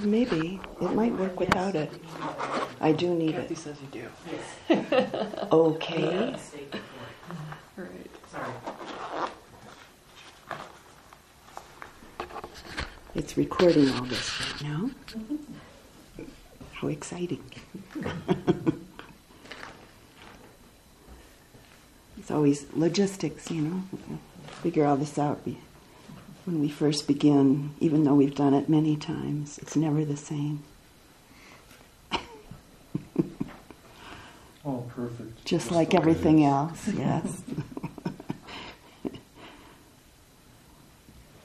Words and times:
Well, 0.00 0.08
maybe. 0.08 0.58
It 0.80 0.94
might 0.94 1.12
work 1.12 1.38
without 1.38 1.74
it. 1.74 1.92
I 2.80 2.92
do 2.92 3.12
need 3.14 3.34
Kathy 3.34 3.52
it. 3.52 3.58
says 3.58 3.76
you 3.82 3.88
do. 4.00 4.08
Okay. 5.52 6.34
Right. 7.76 8.10
It's 13.14 13.36
recording 13.36 13.90
all 13.90 14.04
this 14.04 14.40
right 14.40 14.62
now. 14.62 14.90
How 16.72 16.88
exciting. 16.88 17.44
it's 22.18 22.30
always 22.30 22.64
logistics, 22.72 23.50
you 23.50 23.60
know. 23.62 23.82
Figure 24.62 24.86
all 24.86 24.96
this 24.96 25.18
out 25.18 25.44
be- 25.44 25.58
when 26.50 26.60
we 26.60 26.68
first 26.68 27.06
begin, 27.06 27.70
even 27.78 28.02
though 28.02 28.14
we've 28.14 28.34
done 28.34 28.54
it 28.54 28.68
many 28.68 28.96
times. 28.96 29.56
It's 29.58 29.76
never 29.76 30.04
the 30.04 30.16
same. 30.16 30.64
Oh, 34.62 34.84
perfect. 34.94 35.42
Just 35.46 35.70
like 35.70 35.94
everything 35.94 36.44
else, 36.44 36.86
yes. 36.88 37.40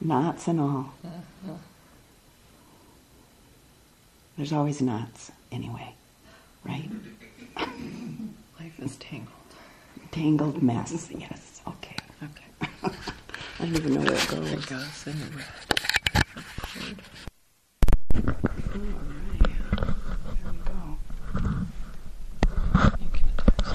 knots 0.02 0.46
and 0.48 0.60
all. 0.60 0.92
There's 4.36 4.52
always 4.52 4.82
knots, 4.82 5.32
anyway, 5.50 5.94
right? 6.62 6.90
Life 8.60 8.78
is 8.80 8.96
tangled. 8.96 9.30
Tangled 10.10 10.62
mess, 10.62 11.08
yes, 11.10 11.10
okay. 11.10 11.24
Okay. 11.24 11.34
I 11.34 11.35
don't 13.72 13.76
even 13.76 13.94
know 13.94 14.00
where 14.00 14.12
it 14.14 14.22
It 14.24 14.28
goes. 14.30 14.66
goes 14.66 15.06
in 15.06 15.36
red. 15.36 15.46
All 18.14 18.22
right, 18.22 18.56
there 20.32 20.52
we 20.52 20.58
go. 20.58 20.98
You 23.00 23.08
can 23.12 23.26
attach. 23.38 23.66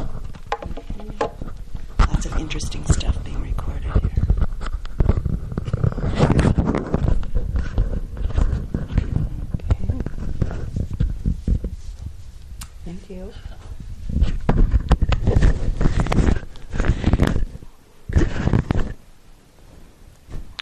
Lots 1.99 2.25
of 2.25 2.37
interesting 2.37 2.85
stuff 2.85 3.23
being 3.23 3.41
recorded 3.41 3.91
here. 4.01 4.25
Thank 12.85 13.09
you. 13.09 13.31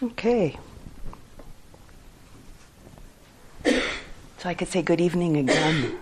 Okay. 0.02 0.58
So 4.38 4.39
I 4.50 4.56
could 4.56 4.70
say 4.70 4.82
good 4.82 5.00
evening 5.00 5.38
again. 5.38 6.00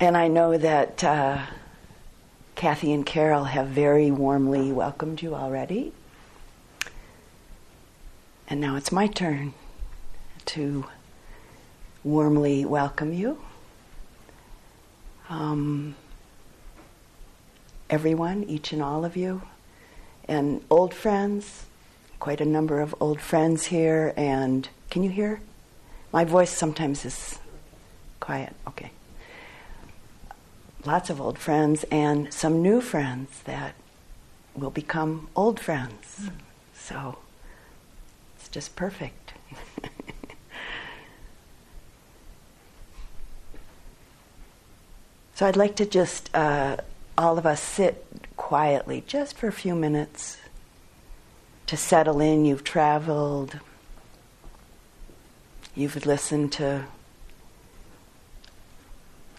and 0.00 0.16
I 0.16 0.26
know 0.26 0.56
that 0.56 1.04
uh, 1.04 1.44
Kathy 2.54 2.90
and 2.90 3.04
Carol 3.04 3.44
have 3.44 3.66
very 3.66 4.10
warmly 4.10 4.72
welcomed 4.72 5.20
you 5.20 5.34
already. 5.34 5.92
And 8.48 8.62
now 8.62 8.76
it's 8.76 8.90
my 8.90 9.06
turn 9.06 9.52
to 10.46 10.86
warmly 12.02 12.64
welcome 12.64 13.12
you. 13.12 13.38
Um, 15.28 15.96
everyone, 17.90 18.44
each 18.44 18.72
and 18.72 18.82
all 18.82 19.04
of 19.04 19.18
you, 19.18 19.42
and 20.26 20.64
old 20.70 20.94
friends, 20.94 21.66
quite 22.20 22.40
a 22.40 22.46
number 22.46 22.80
of 22.80 22.94
old 23.00 23.20
friends 23.20 23.66
here. 23.66 24.14
And 24.16 24.66
can 24.92 25.02
you 25.02 25.10
hear? 25.10 25.40
My 26.12 26.24
voice 26.24 26.50
sometimes 26.50 27.04
is 27.04 27.40
quiet. 28.20 28.54
Okay 28.68 28.92
lots 30.84 31.10
of 31.10 31.20
old 31.20 31.38
friends 31.38 31.84
and 31.90 32.32
some 32.32 32.62
new 32.62 32.80
friends 32.80 33.42
that 33.44 33.74
will 34.54 34.70
become 34.70 35.28
old 35.36 35.60
friends. 35.60 36.30
So 36.74 37.18
it's 38.36 38.48
just 38.48 38.74
perfect. 38.76 39.34
so 45.34 45.46
I'd 45.46 45.56
like 45.56 45.76
to 45.76 45.86
just, 45.86 46.34
uh, 46.34 46.78
all 47.16 47.38
of 47.38 47.46
us 47.46 47.60
sit 47.60 48.04
quietly 48.36 49.04
just 49.06 49.36
for 49.36 49.46
a 49.46 49.52
few 49.52 49.74
minutes 49.74 50.38
to 51.66 51.76
settle 51.76 52.20
in. 52.20 52.44
You've 52.44 52.64
traveled, 52.64 53.60
you've 55.74 56.04
listened 56.04 56.52
to 56.52 56.84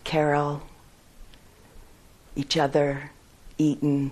Carol 0.03 0.63
each 2.35 2.57
other, 2.57 3.11
eaten. 3.57 4.11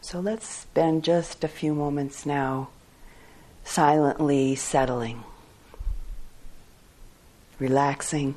So 0.00 0.20
let's 0.20 0.46
spend 0.46 1.04
just 1.04 1.42
a 1.44 1.48
few 1.48 1.74
moments 1.74 2.26
now 2.26 2.68
silently 3.64 4.54
settling, 4.54 5.24
relaxing, 7.58 8.34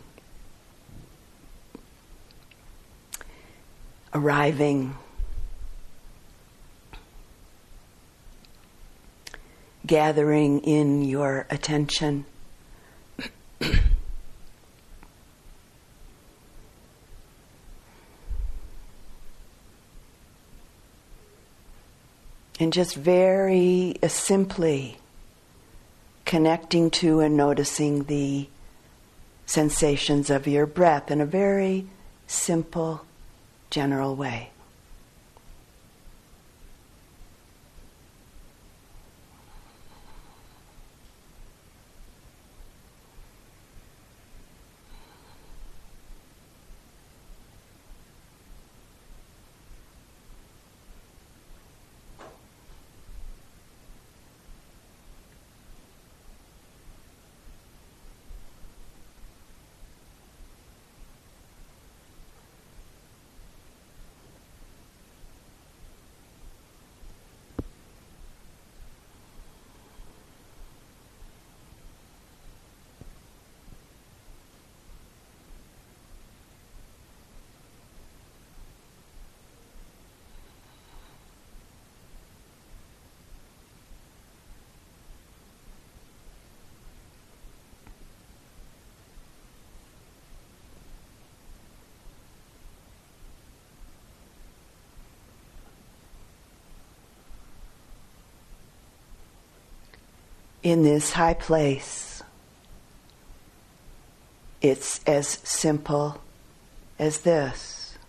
arriving, 4.14 4.96
gathering 9.86 10.60
in 10.62 11.04
your 11.04 11.46
attention. 11.50 12.26
And 22.58 22.72
just 22.72 22.96
very 22.96 23.96
uh, 24.02 24.08
simply 24.08 24.98
connecting 26.24 26.90
to 26.90 27.20
and 27.20 27.36
noticing 27.36 28.06
the 28.06 28.48
sensations 29.46 30.30
of 30.30 30.48
your 30.48 30.66
breath 30.66 31.12
in 31.12 31.20
a 31.20 31.26
very 31.26 31.86
simple, 32.28 33.06
general 33.70 34.16
way. 34.16 34.52
In 100.66 100.82
this 100.82 101.12
high 101.12 101.36
place, 101.36 102.24
it's 104.64 105.00
as 105.06 105.28
simple 105.28 106.20
as 106.98 107.20
this. 107.20 108.00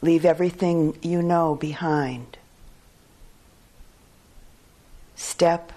Leave 0.00 0.24
everything 0.24 0.96
you 1.02 1.20
know 1.20 1.56
behind. 1.56 2.38
Step 5.16 5.72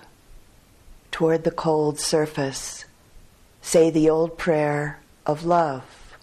toward 1.09 1.43
the 1.43 1.49
cold 1.49 1.99
surface. 1.99 2.85
Say 3.63 3.89
the 3.89 4.11
old 4.11 4.37
prayer 4.37 4.99
of 5.25 5.43
love. 5.43 6.15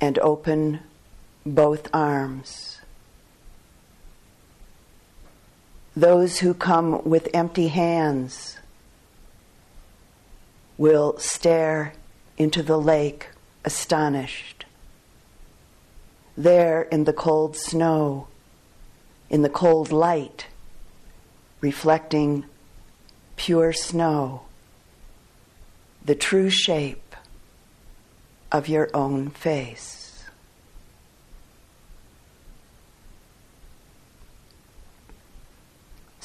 And 0.00 0.18
open 0.20 0.80
both 1.44 1.90
arms. 1.92 2.78
Those 5.94 6.38
who 6.38 6.54
come 6.54 7.04
with 7.04 7.28
empty 7.34 7.68
hands 7.68 8.58
will 10.78 11.18
stare 11.18 11.92
into 12.38 12.62
the 12.62 12.78
lake 12.78 13.28
astonished. 13.64 14.64
There 16.34 16.82
in 16.82 17.04
the 17.04 17.12
cold 17.12 17.56
snow, 17.56 18.28
in 19.28 19.42
the 19.42 19.50
cold 19.50 19.92
light, 19.92 20.46
reflecting 21.60 22.46
pure 23.36 23.74
snow, 23.74 24.42
the 26.02 26.14
true 26.14 26.48
shape 26.48 27.14
of 28.50 28.66
your 28.66 28.88
own 28.94 29.28
face. 29.28 30.01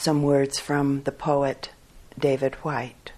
Some 0.08 0.24
words 0.24 0.58
from 0.58 1.04
the 1.04 1.12
poet 1.12 1.72
David 2.18 2.56
Whyte. 2.64 3.12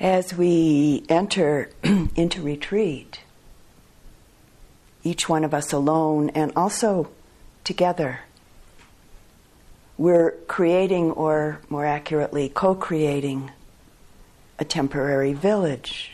As 0.00 0.32
we 0.32 1.04
enter 1.10 1.68
into 1.82 2.40
retreat, 2.40 3.20
each 5.02 5.28
one 5.28 5.44
of 5.44 5.52
us 5.52 5.74
alone 5.74 6.30
and 6.30 6.52
also 6.56 7.10
together, 7.64 8.20
we're 9.98 10.30
creating, 10.48 11.10
or 11.10 11.60
more 11.68 11.84
accurately, 11.84 12.48
co 12.48 12.74
creating, 12.74 13.50
a 14.58 14.64
temporary 14.64 15.34
village. 15.34 16.12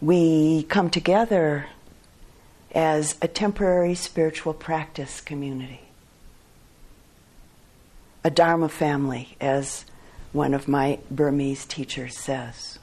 We 0.00 0.64
come 0.64 0.90
together 0.90 1.66
as 2.74 3.14
a 3.22 3.28
temporary 3.28 3.94
spiritual 3.94 4.54
practice 4.54 5.20
community 5.20 5.82
a 8.24 8.30
Dharma 8.30 8.68
family, 8.68 9.36
as 9.40 9.84
one 10.32 10.54
of 10.54 10.68
my 10.68 10.98
Burmese 11.10 11.66
teachers 11.66 12.16
says. 12.16 12.78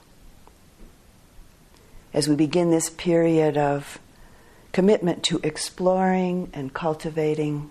As 2.13 2.27
we 2.27 2.35
begin 2.35 2.71
this 2.71 2.89
period 2.89 3.57
of 3.57 3.99
commitment 4.71 5.23
to 5.23 5.39
exploring 5.43 6.49
and 6.53 6.73
cultivating 6.73 7.69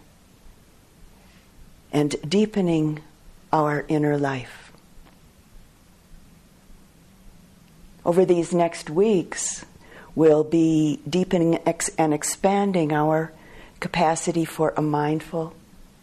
and 1.93 2.17
deepening 2.29 3.01
our 3.53 3.85
inner 3.89 4.19
life. 4.19 4.73
Over 8.05 8.25
these 8.25 8.53
next 8.53 8.91
weeks, 8.91 9.65
we'll 10.15 10.45
be 10.45 11.01
deepening 11.09 11.57
and 11.99 12.15
expanding 12.15 12.93
our 12.93 13.33
capacity 13.81 14.45
for 14.45 14.73
a 14.77 14.83
mindful, 14.83 15.55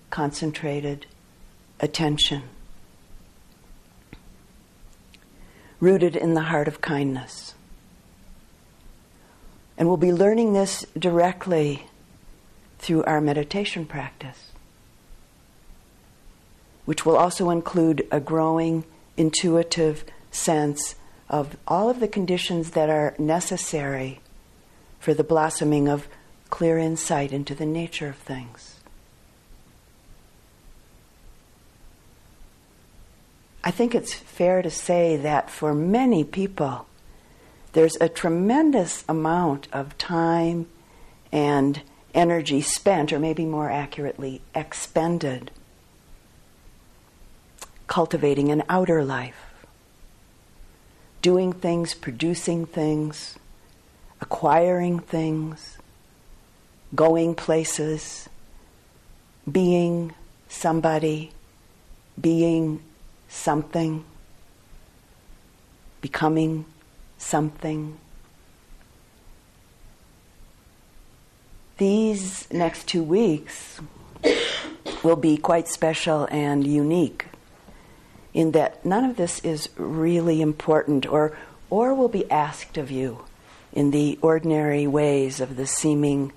concentrated, 0.09 1.05
attention, 1.79 2.43
rooted 5.79 6.15
in 6.15 6.33
the 6.33 6.43
heart 6.43 6.67
of 6.67 6.81
kindness. 6.81 7.53
And 9.77 9.87
we'll 9.87 9.97
be 9.97 10.13
learning 10.13 10.53
this 10.53 10.85
directly 10.97 11.87
through 12.79 13.03
our 13.03 13.19
meditation 13.19 13.85
practice, 13.85 14.51
which 16.85 17.05
will 17.05 17.17
also 17.17 17.49
include 17.49 18.07
a 18.11 18.19
growing 18.19 18.85
intuitive 19.17 20.05
sense 20.31 20.95
of 21.29 21.57
all 21.67 21.89
of 21.89 21.99
the 21.99 22.07
conditions 22.07 22.71
that 22.71 22.89
are 22.89 23.15
necessary 23.17 24.19
for 24.99 25.13
the 25.13 25.23
blossoming 25.23 25.87
of 25.87 26.07
clear 26.49 26.77
insight 26.77 27.31
into 27.31 27.55
the 27.55 27.65
nature 27.65 28.07
of 28.07 28.15
things. 28.15 28.74
I 33.67 33.71
think 33.71 33.95
it's 33.95 34.13
fair 34.13 34.61
to 34.61 34.69
say 34.69 35.17
that 35.17 35.49
for 35.49 35.73
many 35.73 36.23
people, 36.23 36.85
there's 37.73 37.97
a 37.99 38.07
tremendous 38.07 39.03
amount 39.09 39.67
of 39.73 39.97
time 39.97 40.67
and 41.31 41.81
energy 42.13 42.61
spent, 42.61 43.11
or 43.11 43.17
maybe 43.19 43.43
more 43.43 43.71
accurately, 43.71 44.41
expended, 44.53 45.49
cultivating 47.87 48.51
an 48.51 48.61
outer 48.69 49.03
life, 49.03 49.55
doing 51.23 51.51
things, 51.51 51.95
producing 51.95 52.67
things, 52.67 53.35
acquiring 54.21 54.99
things, 54.99 55.79
going 56.93 57.33
places, 57.33 58.29
being 59.51 60.13
somebody, 60.47 61.31
being 62.21 62.79
something, 63.35 64.03
becoming 66.01 66.65
something. 67.17 67.97
These 71.77 72.51
next 72.51 72.87
two 72.87 73.03
weeks 73.03 73.79
will 75.03 75.17
be 75.17 75.37
quite 75.37 75.67
special 75.67 76.27
and 76.31 76.65
unique 76.65 77.25
in 78.33 78.51
that 78.51 78.85
none 78.85 79.03
of 79.03 79.17
this 79.17 79.39
is 79.39 79.69
really 79.77 80.41
important 80.41 81.05
or, 81.05 81.37
or 81.69 81.93
will 81.93 82.09
be 82.09 82.29
asked 82.31 82.77
of 82.77 82.89
you 82.89 83.23
in 83.73 83.91
the 83.91 84.17
ordinary 84.21 84.87
ways 84.87 85.39
of 85.39 85.57
the 85.57 85.67
seeming 85.67 86.31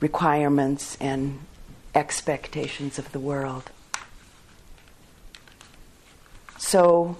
requirements 0.00 0.96
and 1.00 1.40
expectations 1.94 2.98
of 2.98 3.10
the 3.12 3.20
world. 3.20 3.70
So, 6.62 7.16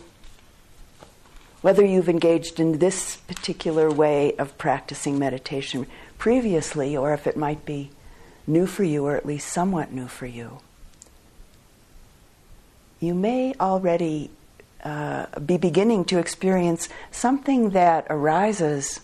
whether 1.62 1.84
you've 1.84 2.08
engaged 2.08 2.58
in 2.60 2.78
this 2.78 3.16
particular 3.16 3.90
way 3.90 4.34
of 4.36 4.56
practicing 4.56 5.18
meditation 5.18 5.88
previously, 6.16 6.96
or 6.96 7.12
if 7.12 7.26
it 7.26 7.36
might 7.36 7.66
be 7.66 7.90
new 8.46 8.66
for 8.66 8.84
you, 8.84 9.04
or 9.04 9.16
at 9.16 9.26
least 9.26 9.52
somewhat 9.52 9.92
new 9.92 10.06
for 10.06 10.26
you, 10.26 10.60
you 12.98 13.14
may 13.14 13.52
already 13.60 14.30
uh, 14.84 15.26
be 15.40 15.58
beginning 15.58 16.04
to 16.06 16.18
experience 16.18 16.88
something 17.10 17.70
that 17.70 18.06
arises 18.08 19.00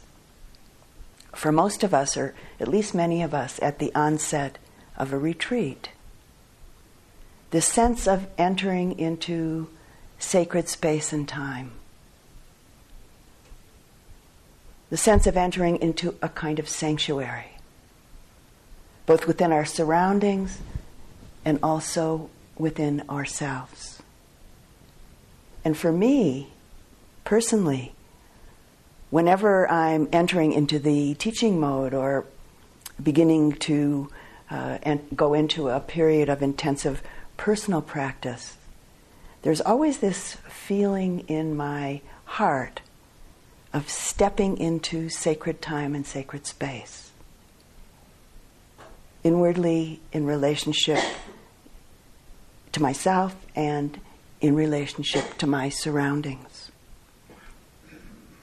for 1.35 1.51
most 1.51 1.83
of 1.83 1.93
us, 1.93 2.17
or 2.17 2.33
at 2.61 2.69
least 2.69 2.95
many 2.95 3.23
of 3.23 3.35
us, 3.35 3.59
at 3.61 3.81
the 3.81 3.93
onset 3.95 4.57
of 4.97 5.13
a 5.13 5.19
retreat. 5.19 5.91
The 7.51 7.61
sense 7.61 8.07
of 8.07 8.29
entering 8.39 8.99
into 8.99 9.69
sacred 10.19 10.69
space 10.69 11.13
and 11.13 11.29
time. 11.29 11.73
The 14.91 14.97
sense 14.97 15.27
of 15.27 15.37
entering 15.37 15.77
into 15.77 16.15
a 16.23 16.29
kind 16.29 16.59
of 16.59 16.69
sanctuary, 16.69 17.53
both 19.07 19.27
within 19.27 19.53
our 19.53 19.65
surroundings 19.65 20.59
and 21.45 21.59
also 21.63 22.31
within 22.57 23.03
ourselves. 23.09 24.03
And 25.65 25.77
for 25.77 25.93
me, 25.93 26.49
personally, 27.25 27.93
whenever 29.11 29.71
I'm 29.71 30.09
entering 30.13 30.53
into 30.53 30.79
the 30.79 31.15
teaching 31.15 31.59
mode 31.61 31.95
or 31.95 32.27
beginning 33.03 33.53
to 33.53 34.11
uh, 34.51 34.79
go 35.15 35.35
into 35.35 35.69
a 35.69 35.81
period 35.81 36.29
of 36.29 36.43
intensive 36.43 37.03
personal 37.37 37.83
practice, 37.83 38.58
there's 39.49 39.63
always 39.63 40.01
this 40.01 40.35
feeling 40.47 41.21
in 41.21 41.57
my 41.57 42.03
heart 42.27 42.83
of 43.73 43.89
stepping 43.89 44.59
into 44.59 45.09
sacred 45.09 45.63
time 45.63 45.95
and 45.95 46.07
sacred 46.07 46.47
space. 46.47 47.13
Inwardly, 49.25 50.01
in 50.13 50.27
relationship 50.27 51.03
to 52.73 52.83
myself 52.83 53.35
and 53.57 53.99
in 54.43 54.55
relationship 54.55 55.39
to 55.39 55.47
my 55.47 55.71
surroundings. 55.71 56.71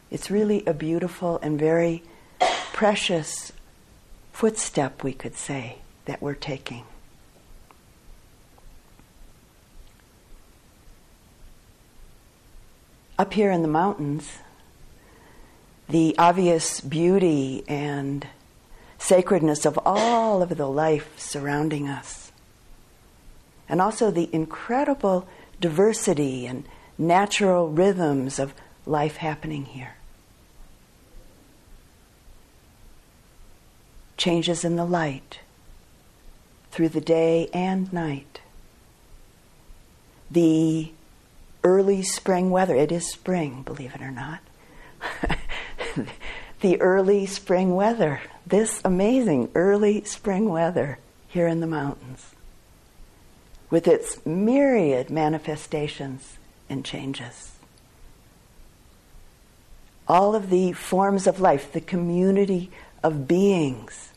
It's 0.10 0.32
really 0.32 0.66
a 0.66 0.74
beautiful 0.74 1.38
and 1.44 1.60
very 1.60 2.02
precious 2.74 3.52
footstep, 4.34 5.04
we 5.04 5.14
could 5.14 5.36
say, 5.36 5.84
that 6.06 6.20
we're 6.20 6.34
taking. 6.34 6.86
Up 13.18 13.34
here 13.34 13.52
in 13.52 13.62
the 13.62 13.68
mountains, 13.68 14.40
the 15.88 16.16
obvious 16.18 16.82
beauty 16.82 17.64
and 17.68 18.28
sacredness 18.98 19.66
of 19.66 19.80
all 19.86 20.42
of 20.42 20.58
the 20.58 20.68
life 20.68 21.18
surrounding 21.18 21.88
us, 21.88 22.32
and 23.70 23.82
also 23.82 24.12
the 24.12 24.30
incredible 24.34 25.28
diversity 25.62 26.46
and 26.46 26.66
natural 26.98 27.70
rhythms 27.70 28.40
of 28.40 28.54
life 28.86 29.18
happening 29.18 29.66
here. 29.66 29.96
Changes 34.18 34.64
in 34.64 34.76
the 34.76 34.86
light 34.86 35.40
through 36.72 36.90
the 36.90 37.02
day 37.02 37.50
and 37.54 37.92
night. 37.94 38.42
The 40.32 40.92
early 41.66 42.04
spring 42.04 42.52
weather, 42.52 42.76
it 42.76 42.92
is 42.92 43.12
spring, 43.12 43.64
believe 43.64 43.96
it 43.96 44.02
or 44.02 44.12
not. 44.12 44.40
the 46.62 46.80
early 46.80 47.26
spring 47.26 47.74
weather, 47.74 48.22
this 48.46 48.80
amazing 48.86 49.50
early 49.56 50.04
spring 50.04 50.48
weather 50.48 51.00
here 51.28 51.48
in 51.48 51.62
the 51.62 51.68
mountains, 51.68 52.36
with 53.72 53.88
its 53.88 54.24
myriad 54.28 55.10
manifestations 55.10 56.38
and 56.70 56.86
changes. 56.86 57.54
All 60.08 60.36
of 60.36 60.52
the 60.52 60.72
forms 60.74 61.26
of 61.26 61.40
life, 61.40 61.74
the 61.74 61.82
community 61.82 62.70
of 63.04 63.28
beings 63.28 64.12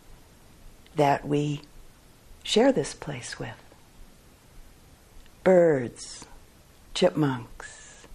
that 0.97 1.27
we 1.27 1.63
share 2.43 2.73
this 2.73 2.93
place 2.93 3.39
with 3.39 3.57
birds, 5.45 6.27
chipmunks, 6.99 8.09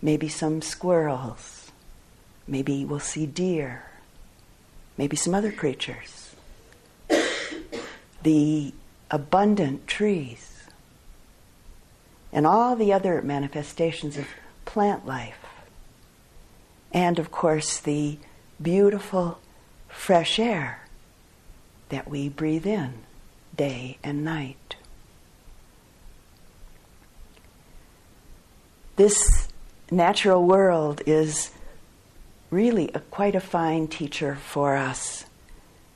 maybe 0.00 0.28
some 0.28 0.62
squirrels, 0.62 1.72
maybe 2.46 2.84
we'll 2.84 3.00
see 3.00 3.26
deer, 3.26 3.82
maybe 4.96 5.16
some 5.16 5.34
other 5.34 5.50
creatures. 5.50 6.36
the 8.22 8.72
abundant 9.10 9.88
trees, 9.88 10.68
and 12.32 12.46
all 12.46 12.76
the 12.76 12.92
other 12.92 13.20
manifestations 13.20 14.16
of 14.16 14.28
plant 14.64 15.04
life. 15.04 15.44
And 16.92 17.18
of 17.18 17.32
course, 17.32 17.80
the 17.80 18.16
beautiful 18.62 19.40
fresh 19.88 20.38
air 20.38 20.86
that 21.88 22.06
we 22.06 22.28
breathe 22.28 22.66
in 22.66 22.92
day 23.56 23.98
and 24.04 24.24
night. 24.24 24.76
This 28.96 29.48
natural 29.90 30.44
world 30.44 31.00
is 31.06 31.50
really 32.50 32.90
a, 32.92 33.00
quite 33.00 33.34
a 33.34 33.40
fine 33.40 33.88
teacher 33.88 34.34
for 34.36 34.76
us 34.76 35.24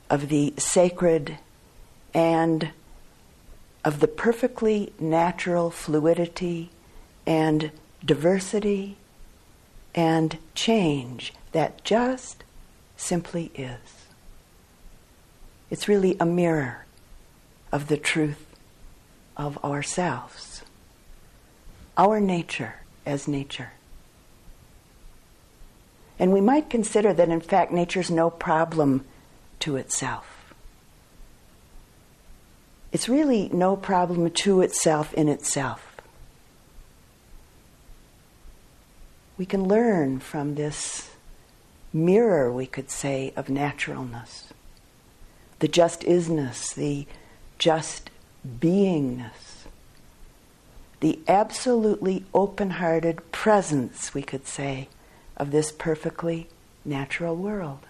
of 0.09 0.29
the 0.29 0.55
sacred 0.57 1.37
and 2.11 2.71
of 3.85 3.99
the 3.99 4.07
perfectly 4.07 4.91
natural 4.99 5.69
fluidity 5.69 6.71
and 7.27 7.71
diversity 8.03 8.97
and 9.93 10.39
change 10.55 11.33
that 11.51 11.83
just 11.83 12.43
simply 12.95 13.51
is. 13.53 14.07
It's 15.69 15.87
really 15.87 16.17
a 16.19 16.25
mirror 16.25 16.85
of 17.71 17.89
the 17.89 17.97
truth 17.97 18.43
of 19.35 19.63
ourselves, 19.63 20.63
our 21.95 22.19
nature 22.19 22.77
as 23.07 23.27
nature. 23.27 23.71
And 26.19 26.33
we 26.33 26.41
might 26.41 26.69
consider 26.69 27.13
that, 27.13 27.29
in 27.29 27.41
fact, 27.41 27.71
nature's 27.71 28.11
no 28.11 28.29
problem 28.29 29.05
to 29.59 29.75
itself. 29.75 30.53
It's 32.91 33.09
really 33.09 33.49
no 33.49 33.75
problem 33.75 34.29
to 34.29 34.61
itself 34.61 35.13
in 35.13 35.29
itself. 35.29 35.95
We 39.37 39.45
can 39.45 39.67
learn 39.67 40.19
from 40.19 40.55
this 40.55 41.11
mirror, 41.93 42.51
we 42.51 42.65
could 42.65 42.89
say, 42.89 43.33
of 43.35 43.49
naturalness 43.49 44.53
the 45.59 45.67
just 45.67 46.01
isness, 46.01 46.73
the 46.75 47.07
just 47.57 48.09
beingness, 48.47 49.46
the 50.99 51.19
absolutely 51.27 52.25
open 52.33 52.71
hearted 52.71 53.31
presence, 53.31 54.13
we 54.13 54.21
could 54.23 54.47
say, 54.47 54.87
of 55.35 55.51
this 55.51 55.71
perfectly 55.71 56.47
natural 56.83 57.35
world. 57.35 57.85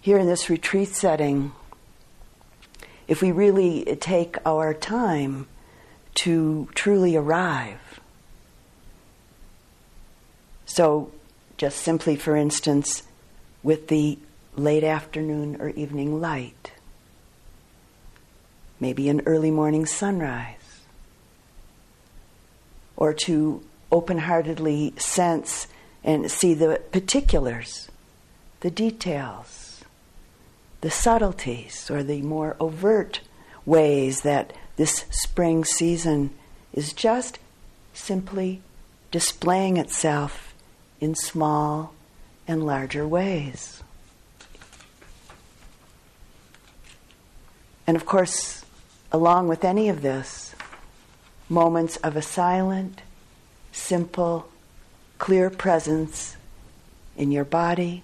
Here 0.00 0.18
in 0.18 0.26
this 0.26 0.48
retreat 0.48 0.88
setting, 0.88 1.52
if 3.08 3.20
we 3.20 3.32
really 3.32 3.84
take 4.00 4.36
our 4.46 4.72
time 4.72 5.46
to 6.14 6.68
truly 6.74 7.16
arrive, 7.16 8.00
so 10.64 11.10
just 11.56 11.78
simply, 11.78 12.16
for 12.16 12.36
instance, 12.36 13.02
with 13.62 13.88
the 13.88 14.18
late 14.56 14.84
afternoon 14.84 15.60
or 15.60 15.70
evening 15.70 16.20
light, 16.20 16.72
maybe 18.80 19.08
an 19.08 19.20
early 19.26 19.50
morning 19.50 19.86
sunrise, 19.86 20.56
or 22.96 23.12
to 23.12 23.62
open 23.92 24.18
heartedly 24.18 24.94
sense 24.96 25.68
and 26.02 26.30
see 26.30 26.54
the 26.54 26.80
particulars, 26.90 27.88
the 28.60 28.70
details, 28.70 29.84
the 30.80 30.90
subtleties, 30.90 31.90
or 31.90 32.02
the 32.02 32.22
more 32.22 32.56
overt 32.58 33.20
ways 33.66 34.22
that 34.22 34.52
this 34.76 35.04
spring 35.10 35.64
season 35.64 36.30
is 36.72 36.92
just 36.92 37.38
simply 37.92 38.62
displaying 39.10 39.76
itself 39.76 40.54
in 41.00 41.14
small 41.14 41.92
and 42.46 42.64
larger 42.64 43.06
ways. 43.06 43.82
And 47.86 47.96
of 47.96 48.06
course, 48.06 48.59
along 49.12 49.48
with 49.48 49.64
any 49.64 49.88
of 49.88 50.02
this, 50.02 50.54
moments 51.48 51.96
of 51.96 52.16
a 52.16 52.22
silent, 52.22 53.02
simple, 53.72 54.48
clear 55.18 55.50
presence 55.50 56.36
in 57.16 57.32
your 57.32 57.44
body, 57.44 58.02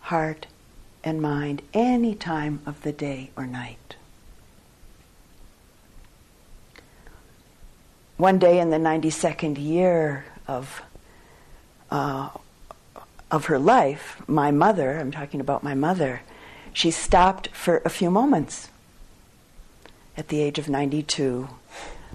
heart, 0.00 0.46
and 1.02 1.20
mind 1.20 1.62
any 1.72 2.14
time 2.14 2.60
of 2.66 2.82
the 2.82 2.92
day 2.92 3.30
or 3.36 3.46
night. 3.46 3.96
One 8.16 8.38
day 8.38 8.60
in 8.60 8.70
the 8.70 8.76
92nd 8.76 9.58
year 9.58 10.24
of, 10.46 10.82
uh, 11.90 12.28
of 13.30 13.46
her 13.46 13.58
life, 13.58 14.22
my 14.28 14.50
mother, 14.50 14.98
I'm 14.98 15.10
talking 15.10 15.40
about 15.40 15.64
my 15.64 15.74
mother, 15.74 16.20
she 16.72 16.90
stopped 16.90 17.48
for 17.48 17.82
a 17.84 17.90
few 17.90 18.10
moments 18.10 18.68
at 20.16 20.28
the 20.28 20.40
age 20.40 20.58
of 20.58 20.68
92 20.68 21.48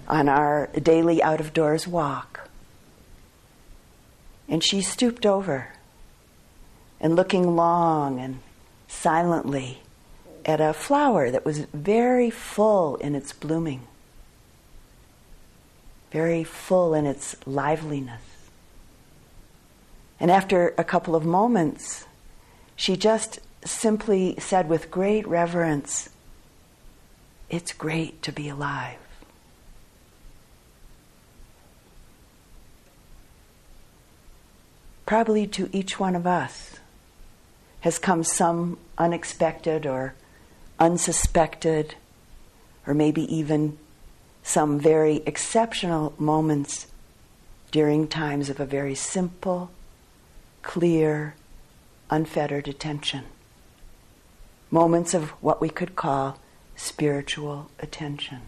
on 0.06 0.28
our 0.28 0.68
daily 0.68 1.22
out 1.22 1.40
of 1.40 1.52
doors 1.52 1.86
walk. 1.86 2.48
And 4.48 4.64
she 4.64 4.80
stooped 4.80 5.26
over 5.26 5.68
and 7.00 7.14
looking 7.14 7.54
long 7.54 8.18
and 8.18 8.40
silently 8.86 9.82
at 10.44 10.60
a 10.60 10.72
flower 10.72 11.30
that 11.30 11.44
was 11.44 11.58
very 11.74 12.30
full 12.30 12.96
in 12.96 13.14
its 13.14 13.32
blooming, 13.32 13.86
very 16.10 16.42
full 16.42 16.94
in 16.94 17.04
its 17.04 17.36
liveliness. 17.46 18.22
And 20.18 20.30
after 20.30 20.74
a 20.78 20.84
couple 20.84 21.14
of 21.14 21.24
moments, 21.24 22.06
she 22.74 22.96
just 22.96 23.40
simply 23.64 24.34
said 24.38 24.68
with 24.68 24.90
great 24.90 25.26
reverence, 25.28 26.08
it's 27.50 27.72
great 27.72 28.22
to 28.22 28.32
be 28.32 28.48
alive. 28.48 28.98
Probably 35.06 35.46
to 35.46 35.70
each 35.72 35.98
one 35.98 36.14
of 36.14 36.26
us 36.26 36.80
has 37.80 37.98
come 37.98 38.22
some 38.22 38.78
unexpected 38.98 39.86
or 39.86 40.14
unsuspected, 40.78 41.94
or 42.86 42.92
maybe 42.92 43.22
even 43.34 43.78
some 44.42 44.78
very 44.78 45.22
exceptional 45.24 46.12
moments 46.18 46.88
during 47.70 48.06
times 48.08 48.50
of 48.50 48.60
a 48.60 48.66
very 48.66 48.94
simple, 48.94 49.70
clear, 50.62 51.34
unfettered 52.10 52.68
attention. 52.68 53.24
Moments 54.70 55.14
of 55.14 55.30
what 55.42 55.60
we 55.60 55.70
could 55.70 55.96
call 55.96 56.38
spiritual 56.78 57.70
attention. 57.78 58.40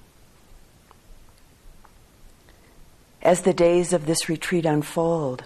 as 3.23 3.43
the 3.43 3.53
days 3.53 3.93
of 3.93 4.07
this 4.07 4.29
retreat 4.29 4.65
unfold, 4.65 5.45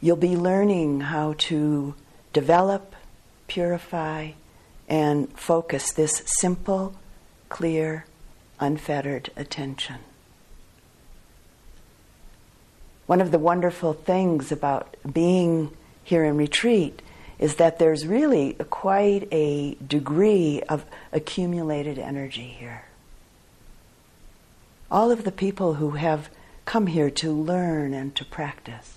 you'll 0.00 0.16
be 0.16 0.36
learning 0.36 1.00
how 1.00 1.34
to 1.38 1.94
develop, 2.32 2.94
purify, 3.46 4.30
and 4.88 5.30
focus 5.38 5.92
this 5.92 6.22
simple, 6.26 6.94
clear, 7.48 8.04
unfettered 8.58 9.30
attention. 9.36 9.96
One 13.06 13.20
of 13.20 13.30
the 13.30 13.38
wonderful 13.38 13.92
things 13.92 14.50
about 14.52 14.96
being 15.10 15.70
here 16.02 16.24
in 16.24 16.36
retreat 16.36 17.00
is 17.38 17.56
that 17.56 17.78
there's 17.78 18.06
really 18.06 18.54
quite 18.70 19.28
a 19.30 19.74
degree 19.76 20.62
of 20.68 20.84
accumulated 21.12 21.98
energy 21.98 22.54
here. 22.58 22.84
All 24.90 25.10
of 25.10 25.24
the 25.24 25.32
people 25.32 25.74
who 25.74 25.90
have 25.90 26.30
come 26.64 26.88
here 26.88 27.10
to 27.10 27.32
learn 27.32 27.94
and 27.94 28.14
to 28.16 28.24
practice. 28.24 28.94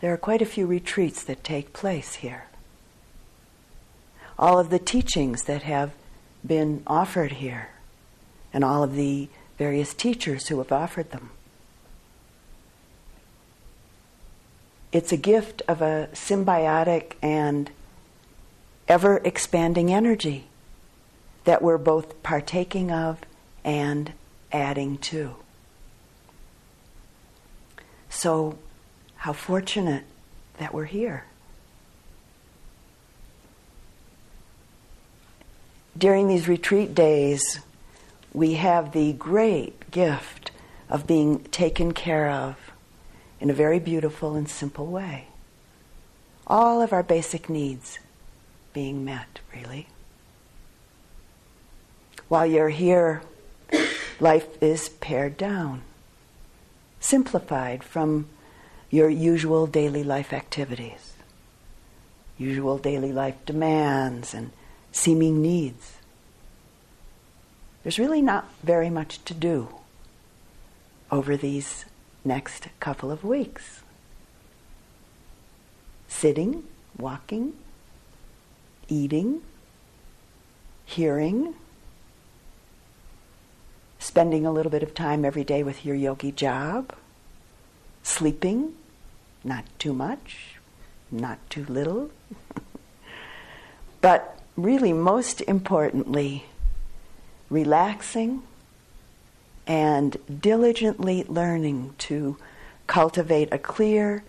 There 0.00 0.12
are 0.12 0.18
quite 0.18 0.42
a 0.42 0.46
few 0.46 0.66
retreats 0.66 1.22
that 1.24 1.44
take 1.44 1.72
place 1.72 2.16
here. 2.16 2.44
All 4.38 4.58
of 4.58 4.70
the 4.70 4.78
teachings 4.78 5.44
that 5.44 5.62
have 5.62 5.92
been 6.46 6.82
offered 6.86 7.32
here, 7.32 7.70
and 8.52 8.64
all 8.64 8.82
of 8.82 8.94
the 8.94 9.28
various 9.58 9.92
teachers 9.92 10.48
who 10.48 10.58
have 10.58 10.72
offered 10.72 11.10
them. 11.10 11.30
It's 14.92 15.12
a 15.12 15.16
gift 15.16 15.62
of 15.68 15.80
a 15.82 16.08
symbiotic 16.12 17.12
and 17.22 17.70
ever 18.88 19.18
expanding 19.24 19.92
energy 19.92 20.46
that 21.44 21.62
we're 21.62 21.78
both 21.78 22.22
partaking 22.22 22.90
of 22.90 23.18
and 23.64 24.12
adding 24.52 24.98
to. 24.98 25.36
So, 28.08 28.58
how 29.16 29.32
fortunate 29.32 30.04
that 30.58 30.74
we're 30.74 30.86
here. 30.86 31.24
During 35.96 36.26
these 36.26 36.48
retreat 36.48 36.94
days, 36.94 37.60
we 38.32 38.54
have 38.54 38.92
the 38.92 39.12
great 39.12 39.90
gift 39.90 40.50
of 40.88 41.06
being 41.06 41.44
taken 41.44 41.92
care 41.92 42.30
of 42.30 42.69
in 43.40 43.50
a 43.50 43.54
very 43.54 43.78
beautiful 43.78 44.34
and 44.34 44.48
simple 44.48 44.86
way. 44.86 45.26
All 46.46 46.82
of 46.82 46.92
our 46.92 47.02
basic 47.02 47.48
needs 47.48 47.98
being 48.72 49.04
met, 49.04 49.40
really. 49.54 49.86
While 52.28 52.46
you're 52.46 52.68
here, 52.68 53.22
life 54.20 54.46
is 54.62 54.88
pared 54.88 55.36
down, 55.36 55.82
simplified 57.00 57.82
from 57.82 58.26
your 58.90 59.08
usual 59.08 59.66
daily 59.66 60.04
life 60.04 60.32
activities, 60.32 61.14
usual 62.36 62.78
daily 62.78 63.12
life 63.12 63.36
demands 63.46 64.34
and 64.34 64.50
seeming 64.92 65.40
needs. 65.40 65.94
There's 67.82 67.98
really 67.98 68.22
not 68.22 68.48
very 68.62 68.90
much 68.90 69.24
to 69.24 69.34
do 69.34 69.68
over 71.10 71.36
these 71.36 71.84
next 72.24 72.68
couple 72.80 73.10
of 73.10 73.24
weeks. 73.24 73.82
Sitting, 76.08 76.64
walking, 76.98 77.54
eating, 78.88 79.42
hearing, 80.84 81.54
spending 83.98 84.44
a 84.44 84.52
little 84.52 84.70
bit 84.70 84.82
of 84.82 84.94
time 84.94 85.24
every 85.24 85.44
day 85.44 85.62
with 85.62 85.84
your 85.84 85.94
yogi 85.94 86.32
job, 86.32 86.92
sleeping, 88.02 88.74
not 89.44 89.64
too 89.78 89.92
much, 89.92 90.56
not 91.10 91.38
too 91.48 91.64
little. 91.68 92.10
but 94.00 94.38
really, 94.56 94.92
most 94.92 95.40
importantly, 95.42 96.44
relaxing 97.48 98.42
and 99.70 100.16
diligently 100.40 101.22
learning 101.28 101.94
to 101.96 102.36
cultivate 102.88 103.48
a 103.52 103.58
clear 103.58 104.24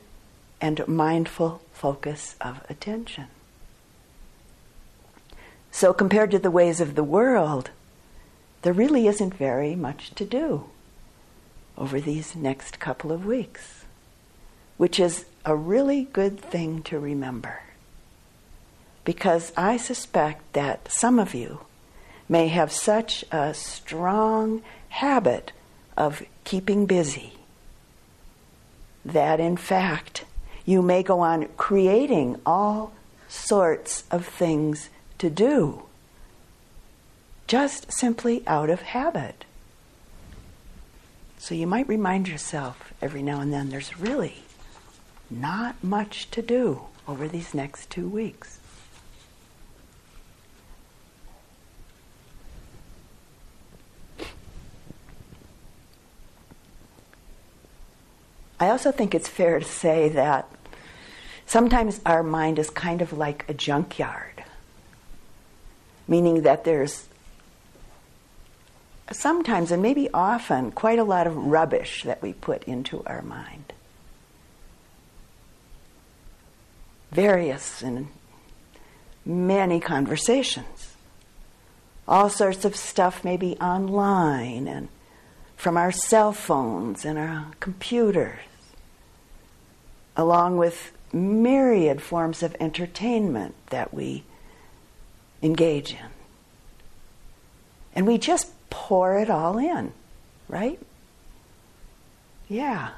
and 0.61 0.87
mindful 0.87 1.59
focus 1.73 2.35
of 2.39 2.61
attention. 2.69 3.25
So, 5.71 5.93
compared 5.93 6.29
to 6.29 6.37
the 6.37 6.51
ways 6.51 6.79
of 6.79 6.93
the 6.93 7.03
world, 7.03 7.71
there 8.61 8.71
really 8.71 9.07
isn't 9.07 9.33
very 9.33 9.73
much 9.73 10.11
to 10.13 10.25
do 10.25 10.65
over 11.75 11.99
these 11.99 12.35
next 12.35 12.79
couple 12.79 13.11
of 13.11 13.25
weeks, 13.25 13.85
which 14.77 14.99
is 14.99 15.25
a 15.43 15.55
really 15.55 16.03
good 16.13 16.39
thing 16.39 16.83
to 16.83 16.99
remember. 16.99 17.63
Because 19.03 19.51
I 19.57 19.77
suspect 19.77 20.53
that 20.53 20.91
some 20.91 21.17
of 21.17 21.33
you 21.33 21.61
may 22.31 22.47
have 22.47 22.71
such 22.71 23.25
a 23.31 23.53
strong 23.53 24.63
habit 24.87 25.51
of 25.97 26.23
keeping 26.45 26.85
busy 26.85 27.33
that 29.03 29.39
in 29.39 29.57
fact 29.57 30.23
you 30.65 30.81
may 30.81 31.03
go 31.03 31.19
on 31.19 31.45
creating 31.57 32.39
all 32.45 32.93
sorts 33.27 34.05
of 34.09 34.25
things 34.25 34.89
to 35.17 35.29
do 35.29 35.83
just 37.51 37.91
simply 37.91 38.41
out 38.47 38.69
of 38.69 38.81
habit. 38.81 39.43
So 41.37 41.53
you 41.53 41.67
might 41.67 41.89
remind 41.89 42.29
yourself 42.29 42.93
every 43.01 43.21
now 43.21 43.41
and 43.41 43.51
then 43.51 43.69
there's 43.69 43.99
really 43.99 44.43
not 45.29 45.83
much 45.83 46.31
to 46.31 46.41
do 46.41 46.83
over 47.09 47.27
these 47.27 47.53
next 47.53 47.89
two 47.89 48.07
weeks. 48.07 48.60
I 58.61 58.69
also 58.69 58.91
think 58.91 59.15
it's 59.15 59.27
fair 59.27 59.57
to 59.57 59.65
say 59.65 60.09
that 60.09 60.47
sometimes 61.47 61.99
our 62.05 62.21
mind 62.21 62.59
is 62.59 62.69
kind 62.69 63.01
of 63.01 63.11
like 63.11 63.43
a 63.49 63.55
junkyard, 63.55 64.43
meaning 66.07 66.43
that 66.43 66.63
there's 66.63 67.07
sometimes 69.11 69.71
and 69.71 69.81
maybe 69.81 70.11
often 70.13 70.71
quite 70.71 70.99
a 70.99 71.03
lot 71.03 71.25
of 71.25 71.35
rubbish 71.35 72.03
that 72.03 72.21
we 72.21 72.33
put 72.33 72.63
into 72.65 73.03
our 73.07 73.23
mind. 73.23 73.73
Various 77.11 77.81
and 77.81 78.09
many 79.25 79.79
conversations. 79.79 80.95
All 82.07 82.29
sorts 82.29 82.63
of 82.63 82.75
stuff, 82.75 83.23
maybe 83.23 83.57
online 83.57 84.67
and 84.67 84.87
from 85.57 85.77
our 85.77 85.91
cell 85.91 86.31
phones 86.31 87.05
and 87.05 87.17
our 87.17 87.47
computers 87.59 88.37
along 90.15 90.57
with 90.57 90.91
myriad 91.13 92.01
forms 92.01 92.41
of 92.43 92.55
entertainment 92.59 93.55
that 93.69 93.93
we 93.93 94.23
engage 95.41 95.91
in. 95.91 96.09
And 97.93 98.07
we 98.07 98.17
just 98.17 98.51
pour 98.69 99.17
it 99.17 99.29
all 99.29 99.57
in, 99.57 99.91
right? 100.47 100.79
Yeah. 102.47 102.91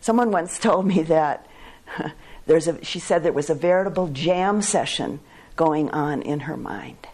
Someone 0.00 0.30
once 0.30 0.58
told 0.60 0.86
me 0.86 1.02
that 1.02 1.46
there's 2.46 2.68
a, 2.68 2.82
she 2.84 2.98
said 2.98 3.22
there 3.22 3.32
was 3.32 3.50
a 3.50 3.54
veritable 3.54 4.08
jam 4.08 4.62
session 4.62 5.20
going 5.56 5.90
on 5.90 6.22
in 6.22 6.40
her 6.40 6.56
mind. 6.56 7.08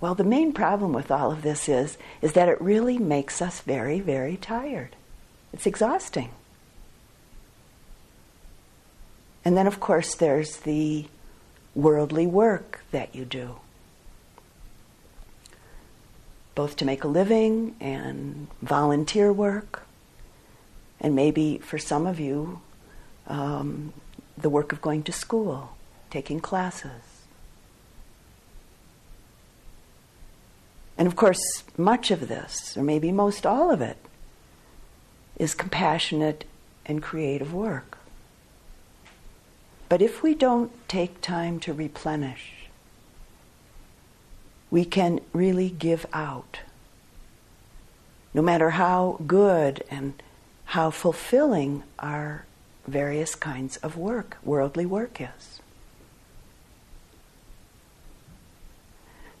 Well, 0.00 0.14
the 0.14 0.24
main 0.24 0.54
problem 0.54 0.94
with 0.94 1.10
all 1.10 1.30
of 1.30 1.42
this 1.42 1.68
is, 1.68 1.98
is 2.22 2.32
that 2.32 2.48
it 2.48 2.60
really 2.60 2.98
makes 2.98 3.42
us 3.42 3.60
very, 3.60 4.00
very 4.00 4.38
tired. 4.38 4.96
It's 5.52 5.66
exhausting. 5.66 6.30
And 9.44 9.56
then, 9.56 9.66
of 9.66 9.80
course, 9.80 10.14
there's 10.14 10.58
the 10.58 11.06
worldly 11.74 12.26
work 12.26 12.80
that 12.90 13.14
you 13.14 13.24
do, 13.24 13.56
both 16.54 16.76
to 16.76 16.84
make 16.84 17.04
a 17.04 17.08
living 17.08 17.74
and 17.80 18.48
volunteer 18.60 19.32
work, 19.32 19.86
and 21.00 21.14
maybe 21.14 21.58
for 21.58 21.78
some 21.78 22.06
of 22.06 22.20
you, 22.20 22.60
um, 23.26 23.92
the 24.36 24.50
work 24.50 24.72
of 24.72 24.82
going 24.82 25.02
to 25.04 25.12
school, 25.12 25.70
taking 26.10 26.40
classes. 26.40 27.02
And 30.98 31.06
of 31.06 31.16
course, 31.16 31.64
much 31.78 32.10
of 32.10 32.28
this, 32.28 32.76
or 32.76 32.82
maybe 32.82 33.10
most 33.10 33.46
all 33.46 33.70
of 33.70 33.80
it, 33.80 33.96
is 35.40 35.54
compassionate 35.54 36.44
and 36.84 37.02
creative 37.02 37.54
work. 37.54 37.96
But 39.88 40.02
if 40.02 40.22
we 40.22 40.34
don't 40.34 40.70
take 40.86 41.22
time 41.22 41.58
to 41.60 41.72
replenish, 41.72 42.52
we 44.70 44.84
can 44.84 45.20
really 45.32 45.70
give 45.70 46.04
out 46.12 46.60
no 48.34 48.42
matter 48.42 48.70
how 48.70 49.18
good 49.26 49.82
and 49.90 50.22
how 50.66 50.90
fulfilling 50.90 51.84
our 51.98 52.44
various 52.86 53.34
kinds 53.34 53.78
of 53.78 53.96
work, 53.96 54.36
worldly 54.44 54.84
work 54.84 55.22
is. 55.22 55.60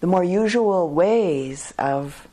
The 0.00 0.06
more 0.06 0.24
usual 0.24 0.88
ways 0.88 1.74
of 1.78 2.26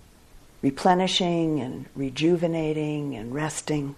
replenishing 0.62 1.60
and 1.60 1.86
rejuvenating 1.96 3.15
and 3.15 3.34
resting, 3.34 3.96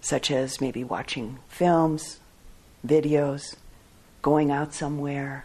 such 0.00 0.30
as 0.30 0.60
maybe 0.60 0.84
watching 0.84 1.38
films, 1.48 2.20
videos, 2.86 3.56
going 4.22 4.50
out 4.50 4.74
somewhere, 4.74 5.44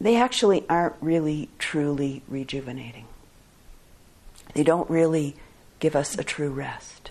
they 0.00 0.16
actually 0.16 0.64
aren't 0.68 0.96
really 1.00 1.48
truly 1.58 2.22
rejuvenating. 2.28 3.06
They 4.54 4.62
don't 4.62 4.88
really 4.90 5.36
give 5.80 5.96
us 5.96 6.18
a 6.18 6.24
true 6.24 6.50
rest. 6.50 7.10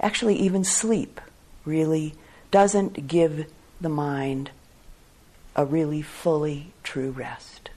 Actually, 0.00 0.36
even 0.36 0.64
sleep 0.64 1.20
really 1.64 2.14
doesn't 2.50 3.06
give 3.06 3.46
the 3.80 3.88
mind 3.88 4.50
a 5.54 5.64
really 5.64 6.02
fully 6.02 6.72
true 6.82 7.10
rest. 7.10 7.70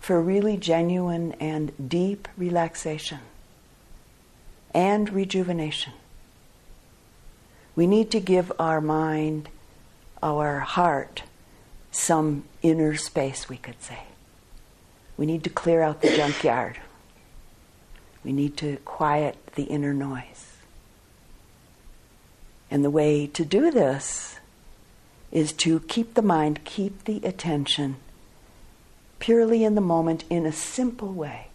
For 0.00 0.20
really 0.20 0.56
genuine 0.56 1.32
and 1.40 1.88
deep 1.88 2.28
relaxation 2.36 3.20
and 4.74 5.10
rejuvenation, 5.10 5.94
we 7.74 7.86
need 7.86 8.10
to 8.10 8.20
give 8.20 8.52
our 8.58 8.80
mind 8.80 9.48
our 10.22 10.60
heart 10.60 11.22
some 11.90 12.44
inner 12.62 12.96
space, 12.96 13.48
we 13.48 13.56
could 13.56 13.80
say. 13.82 14.00
We 15.16 15.26
need 15.26 15.44
to 15.44 15.50
clear 15.50 15.80
out 15.80 16.02
the 16.02 16.14
junkyard. 16.14 16.78
We 18.24 18.32
need 18.32 18.56
to 18.58 18.76
quiet 18.84 19.36
the 19.54 19.64
inner 19.64 19.94
noise. 19.94 20.56
And 22.70 22.84
the 22.84 22.90
way 22.90 23.26
to 23.28 23.44
do 23.44 23.70
this 23.70 24.40
is 25.34 25.52
to 25.52 25.80
keep 25.80 26.14
the 26.14 26.22
mind, 26.22 26.64
keep 26.64 27.04
the 27.04 27.20
attention 27.24 27.96
purely 29.18 29.64
in 29.64 29.74
the 29.74 29.80
moment 29.82 30.24
in 30.30 30.46
a 30.46 30.52
simple 30.52 31.12
way. 31.12 31.48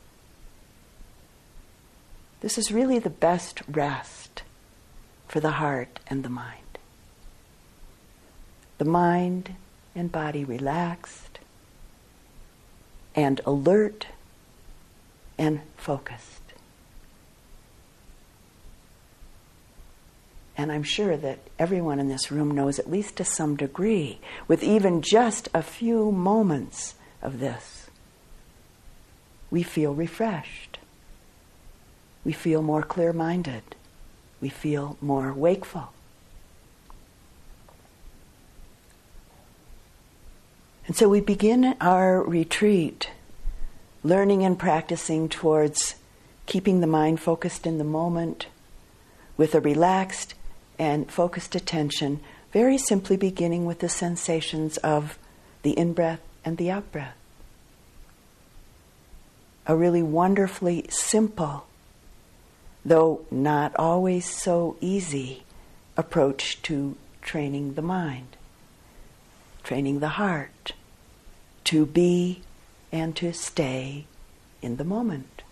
This 2.42 2.60
is 2.60 2.72
really 2.72 3.00
the 3.00 3.10
best 3.10 3.62
rest 3.68 4.44
for 5.28 5.39
the 5.39 5.52
heart 5.52 6.00
and 6.08 6.24
the 6.24 6.30
mind 6.30 6.70
the 8.80 8.86
mind 8.86 9.56
and 9.94 10.12
body 10.12 10.44
relaxed 10.44 11.38
and 13.13 13.39
alert 13.46 14.08
and 15.38 15.60
focused. 15.76 16.38
And 20.60 20.74
I'm 20.74 20.84
sure 20.84 21.15
that 21.15 21.39
everyone 21.58 22.00
in 22.00 22.10
this 22.10 22.32
room 22.32 22.52
knows, 22.52 22.80
at 22.80 22.91
least 22.91 23.15
to 23.15 23.24
some 23.24 23.56
degree, 23.56 24.19
with 24.45 24.62
even 24.62 25.02
just 25.02 25.48
a 25.54 25.62
few 25.62 26.12
moments 26.12 26.95
of 27.22 27.39
this, 27.39 27.89
we 29.50 29.63
feel 29.63 29.93
refreshed. 29.93 30.78
We 32.26 32.34
feel 32.34 32.62
more 32.62 32.84
clear 32.84 33.13
minded. 33.13 33.63
We 34.41 34.50
feel 34.50 34.98
more 35.00 35.32
wakeful. 35.32 35.93
And 40.88 40.98
so 40.98 41.08
we 41.08 41.22
begin 41.22 41.78
our 41.80 42.22
retreat 42.22 43.12
learning 44.04 44.43
and 44.43 44.60
practicing 44.60 45.30
towards 45.30 45.95
keeping 46.48 46.82
the 46.82 46.88
mind 46.88 47.22
focused 47.22 47.65
in 47.65 47.78
the 47.78 47.86
moment 47.86 48.48
with 49.38 49.56
a 49.56 49.62
relaxed 49.62 50.34
and 50.80 51.12
focused 51.12 51.54
attention, 51.54 52.22
very 52.52 52.78
simply 52.78 53.18
beginning 53.18 53.65
with 53.65 53.80
the 53.80 53.89
sensations 53.89 54.78
of 54.78 55.20
the 55.62 55.78
in 55.78 55.94
breath 55.94 56.22
and 56.46 56.58
the 56.58 56.72
out 56.72 56.89
breath. 56.92 57.15
A 59.68 59.76
really 59.76 60.02
wonderfully 60.02 60.86
simple, 60.89 61.68
though 62.84 63.26
not 63.30 63.76
always 63.76 64.26
so 64.26 64.78
easy, 64.82 65.44
approach 65.98 66.62
to 66.63 66.96
training 67.22 67.74
the 67.74 67.82
mind, 67.82 68.38
training 69.63 70.00
the 70.00 70.10
heart 70.10 70.72
to 71.65 71.86
be 71.86 72.42
and 72.92 73.15
to 73.18 73.34
stay 73.34 74.06
in 74.62 74.78
the 74.78 74.84
moment. 74.84 75.44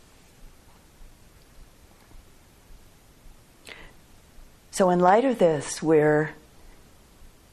So, 4.77 4.91
in 4.91 4.99
light 4.99 5.25
of 5.25 5.39
this, 5.39 5.81
we're 5.81 6.35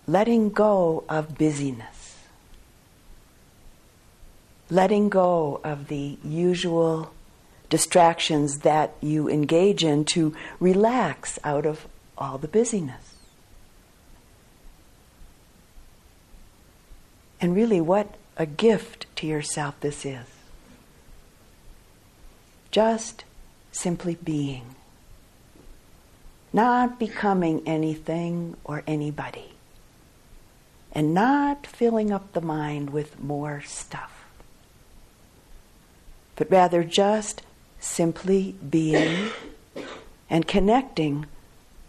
letting 0.07 0.51
go 0.51 1.05
of 1.09 1.39
busyness, 1.39 2.19
letting 4.69 5.09
go 5.09 5.59
of 5.65 5.89
the 5.89 6.19
usual 6.23 7.15
distractions 7.71 8.59
that 8.59 8.93
you 9.01 9.31
engage 9.31 9.83
in 9.83 10.05
to 10.13 10.37
relax 10.61 11.39
out 11.45 11.65
of 11.65 11.87
all 12.19 12.37
the 12.37 12.47
busyness. 12.47 13.15
And 17.41 17.57
really, 17.57 17.81
what 17.81 18.17
a 18.37 18.45
gift 18.45 19.07
to 19.17 19.27
yourself 19.27 19.81
this 19.81 20.05
is. 20.05 20.27
Just 22.71 23.25
simply 23.73 24.17
being. 24.23 24.75
Not 26.55 26.99
becoming 26.99 27.63
anything 27.67 28.57
or 28.65 28.83
anybody. 28.87 29.53
And 30.93 31.13
not 31.13 31.67
filling 31.67 32.11
up 32.11 32.33
the 32.33 32.41
mind 32.41 32.91
with 32.91 33.21
more 33.21 33.61
stuff. 33.67 34.25
But 36.37 36.51
rather 36.51 36.83
just 36.83 37.43
simply 37.79 38.53
being 38.71 39.31
and 40.31 40.47
connecting 40.47 41.27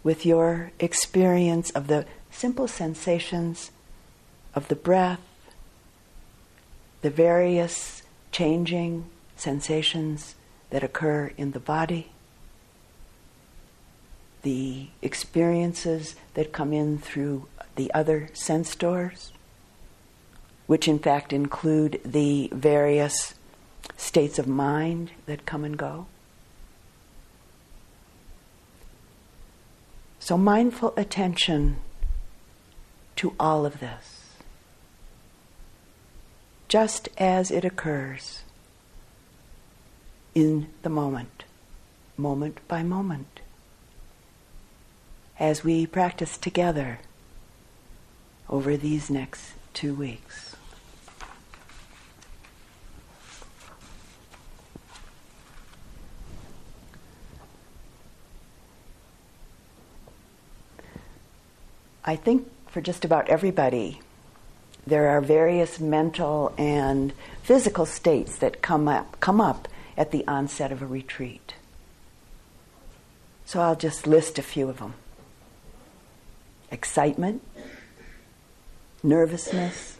with 0.02 0.26
your 0.26 0.72
experience 0.78 1.70
of 1.70 1.86
the 1.86 2.04
simple 2.30 2.68
sensations 2.68 3.70
of 4.54 4.68
the 4.68 4.76
breath 4.76 5.20
the 7.06 7.10
various 7.10 8.02
changing 8.32 9.04
sensations 9.36 10.34
that 10.70 10.82
occur 10.82 11.30
in 11.36 11.52
the 11.52 11.60
body, 11.60 12.10
the 14.42 14.88
experiences 15.02 16.16
that 16.34 16.52
come 16.52 16.72
in 16.72 16.98
through 16.98 17.46
the 17.76 17.92
other 17.92 18.28
sense 18.32 18.74
doors, 18.74 19.32
which 20.66 20.88
in 20.88 20.98
fact 20.98 21.32
include 21.32 22.00
the 22.04 22.48
various 22.52 23.34
states 23.96 24.38
of 24.38 24.46
mind 24.46 25.10
that 25.26 25.46
come 25.46 25.64
and 25.64 25.76
go. 25.76 26.06
So, 30.18 30.36
mindful 30.36 30.92
attention 30.96 31.76
to 33.16 33.34
all 33.38 33.64
of 33.64 33.78
this 33.78 34.26
just 36.68 37.08
as 37.16 37.50
it 37.50 37.64
occurs 37.64 38.42
in 40.34 40.68
the 40.82 40.88
moment, 40.88 41.44
moment 42.16 42.58
by 42.68 42.82
moment, 42.82 43.35
as 45.38 45.62
we 45.62 45.86
practice 45.86 46.38
together 46.38 46.98
over 48.48 48.76
these 48.76 49.10
next 49.10 49.52
two 49.74 49.94
weeks. 49.94 50.56
I 62.04 62.14
think 62.14 62.48
for 62.68 62.80
just 62.80 63.04
about 63.04 63.28
everybody, 63.28 64.00
there 64.86 65.08
are 65.08 65.20
various 65.20 65.80
mental 65.80 66.54
and 66.56 67.12
physical 67.42 67.84
states 67.84 68.36
that 68.36 68.62
come 68.62 68.86
up, 68.86 69.18
come 69.18 69.40
up 69.40 69.66
at 69.96 70.12
the 70.12 70.24
onset 70.28 70.70
of 70.70 70.82
a 70.82 70.86
retreat. 70.86 71.54
So 73.44 73.60
I'll 73.60 73.76
just 73.76 74.06
list 74.06 74.38
a 74.38 74.42
few 74.42 74.68
of 74.68 74.78
them 74.78 74.94
excitement, 76.70 77.42
nervousness, 79.02 79.98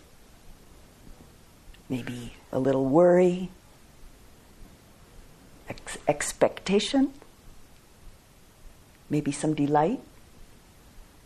maybe 1.89 2.35
a 2.53 2.59
little 2.59 2.85
worry, 2.85 3.51
ex- 5.69 5.99
expectation, 6.09 7.13
maybe 9.09 9.33
some 9.33 9.55
delight, 9.55 10.01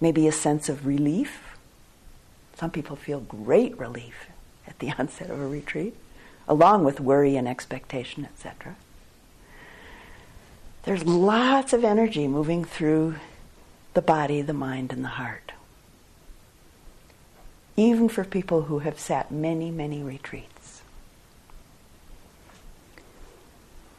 maybe 0.01 0.27
a 0.27 0.33
sense 0.33 0.69
of 0.69 0.87
relief 0.87 1.51
Some 2.61 2.71
people 2.71 2.95
feel 2.95 3.21
great 3.21 3.79
relief 3.79 4.27
at 4.67 4.79
the 4.81 4.91
onset 4.99 5.31
of 5.31 5.41
a 5.41 5.47
retreat, 5.47 5.97
along 6.47 6.85
with 6.85 7.01
worry 7.01 7.35
and 7.37 7.49
expectation, 7.49 8.27
etc. 8.27 8.77
There's 10.83 11.05
lots 11.05 11.73
of 11.73 11.85
energy 11.85 12.29
moving 12.29 12.67
through 12.67 13.15
the 13.95 14.03
body, 14.03 14.43
the 14.43 14.53
mind, 14.53 14.93
and 14.93 15.05
the 15.05 15.09
heart. 15.09 15.53
Even 17.77 18.09
for 18.09 18.25
people 18.25 18.63
who 18.63 18.81
have 18.81 18.99
sat 18.99 19.33
many, 19.33 19.71
many 19.71 20.03
retreats. 20.03 20.83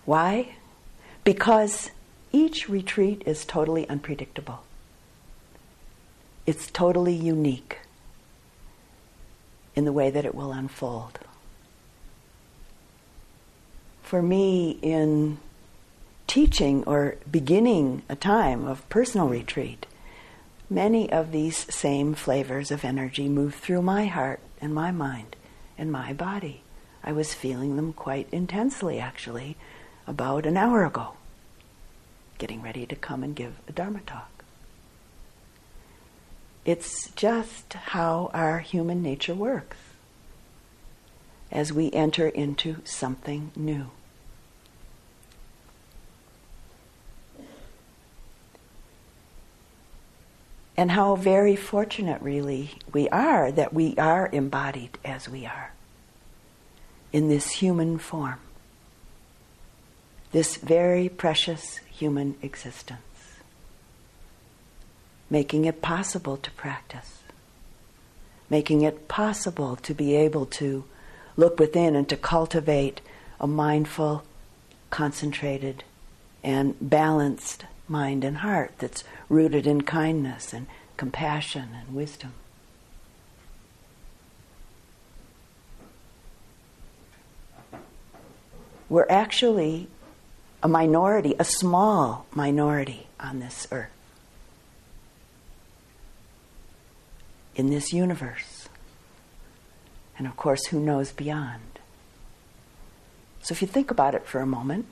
Why? 0.06 0.56
Because 1.24 1.92
each 2.32 2.70
retreat 2.70 3.24
is 3.26 3.46
totally 3.46 3.88
unpredictable. 3.90 4.64
It's 6.46 6.70
totally 6.72 7.14
unique 7.14 7.80
in 9.76 9.86
the 9.86 9.94
way 9.94 10.10
that 10.10 10.26
it 10.26 10.36
will 10.36 10.52
unfold. 10.52 11.20
For 14.04 14.22
me, 14.22 14.80
in 14.82 15.38
teaching 16.32 16.82
or 16.86 17.18
beginning 17.30 18.02
a 18.08 18.16
time 18.16 18.66
of 18.66 18.88
personal 18.88 19.28
retreat, 19.28 19.86
many 20.70 21.12
of 21.12 21.34
these 21.34 21.58
same 21.76 22.14
flavors 22.14 22.72
of 22.72 22.86
energy 22.86 23.28
move 23.28 23.54
through 23.54 23.82
my 23.82 24.06
heart 24.06 24.40
and 24.62 24.74
my 24.74 24.92
mind 24.92 25.36
and 25.78 25.92
my 25.92 26.14
body. 26.14 26.62
I 27.04 27.12
was 27.12 27.34
feeling 27.34 27.76
them 27.76 27.92
quite 27.92 28.30
intensely, 28.32 28.98
actually, 28.98 29.58
about 30.08 30.46
an 30.46 30.56
hour 30.56 30.86
ago, 30.86 31.16
getting 32.38 32.62
ready 32.62 32.86
to 32.86 32.96
come 32.96 33.26
and 33.26 33.36
give 33.36 33.56
a 33.68 33.74
Dharma 33.74 34.00
talk. 34.08 34.46
It's 36.64 37.12
just 37.12 37.74
how 37.74 38.32
our 38.34 38.60
human 38.60 39.04
nature 39.04 39.36
works 39.36 39.76
as 41.52 41.74
we 41.74 41.92
enter 41.92 42.30
into 42.30 42.78
something 42.86 43.52
new. 43.54 43.92
And 50.82 50.90
how 50.90 51.16
very 51.16 51.56
fortunate, 51.56 52.20
really, 52.24 52.72
we 52.92 53.08
are 53.10 53.52
that 53.52 53.72
we 53.72 53.96
are 53.98 54.28
embodied 54.32 54.98
as 55.06 55.30
we 55.30 55.46
are 55.46 55.74
in 57.14 57.30
this 57.30 57.52
human 57.52 58.00
form, 58.00 58.40
this 60.32 60.56
very 60.56 61.08
precious 61.08 61.78
human 61.92 62.36
existence, 62.42 63.38
making 65.30 65.66
it 65.66 65.84
possible 65.84 66.36
to 66.36 66.50
practice, 66.54 67.20
making 68.50 68.82
it 68.82 69.08
possible 69.08 69.76
to 69.76 69.94
be 69.94 70.16
able 70.16 70.48
to 70.48 70.84
look 71.38 71.60
within 71.60 71.96
and 71.96 72.10
to 72.10 72.18
cultivate 72.18 73.02
a 73.40 73.46
mindful, 73.46 74.24
concentrated, 74.90 75.84
and 76.44 76.76
balanced 76.82 77.66
mind 77.92 78.24
and 78.24 78.38
heart 78.38 78.72
that's 78.80 79.04
rooted 79.30 79.68
in 79.68 79.82
kindness 79.82 80.54
and 80.54 80.66
compassion 80.98 81.70
and 81.76 81.94
wisdom. 81.94 82.34
We're 88.90 89.08
actually 89.10 89.88
a 90.64 90.68
minority, 90.68 91.36
a 91.38 91.44
small 91.44 92.26
minority 92.34 93.08
on 93.20 93.40
this 93.40 93.68
earth, 93.72 93.90
in 97.56 97.70
this 97.70 97.94
universe. 97.94 98.70
And 100.18 100.28
of 100.28 100.36
course, 100.38 100.68
who 100.68 100.80
knows 100.80 101.12
beyond? 101.12 101.80
So 103.42 103.54
if 103.54 103.62
you 103.62 103.68
think 103.68 103.90
about 103.92 104.14
it 104.14 104.26
for 104.26 104.40
a 104.40 104.46
moment, 104.46 104.86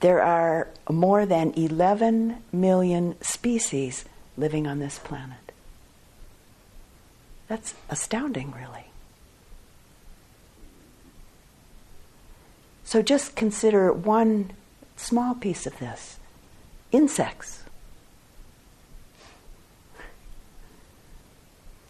There 0.00 0.22
are 0.22 0.68
more 0.88 1.26
than 1.26 1.52
11 1.52 2.42
million 2.52 3.20
species 3.22 4.04
living 4.36 4.66
on 4.66 4.78
this 4.78 4.98
planet. 4.98 5.36
That's 7.48 7.74
astounding, 7.90 8.52
really. 8.52 8.86
So 12.84 13.02
just 13.02 13.36
consider 13.36 13.92
one 13.92 14.52
small 14.96 15.34
piece 15.34 15.66
of 15.66 15.78
this 15.78 16.18
insects. 16.92 17.62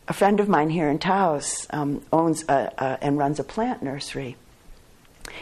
A 0.09 0.13
friend 0.13 0.41
of 0.41 0.49
mine 0.49 0.71
here 0.71 0.91
in 0.91 0.99
Taos 0.99 1.67
um, 1.71 2.03
owns 2.13 2.45
a, 2.49 2.73
a, 2.77 2.99
and 3.01 3.17
runs 3.17 3.39
a 3.39 3.45
plant 3.45 3.83
nursery. 3.83 4.37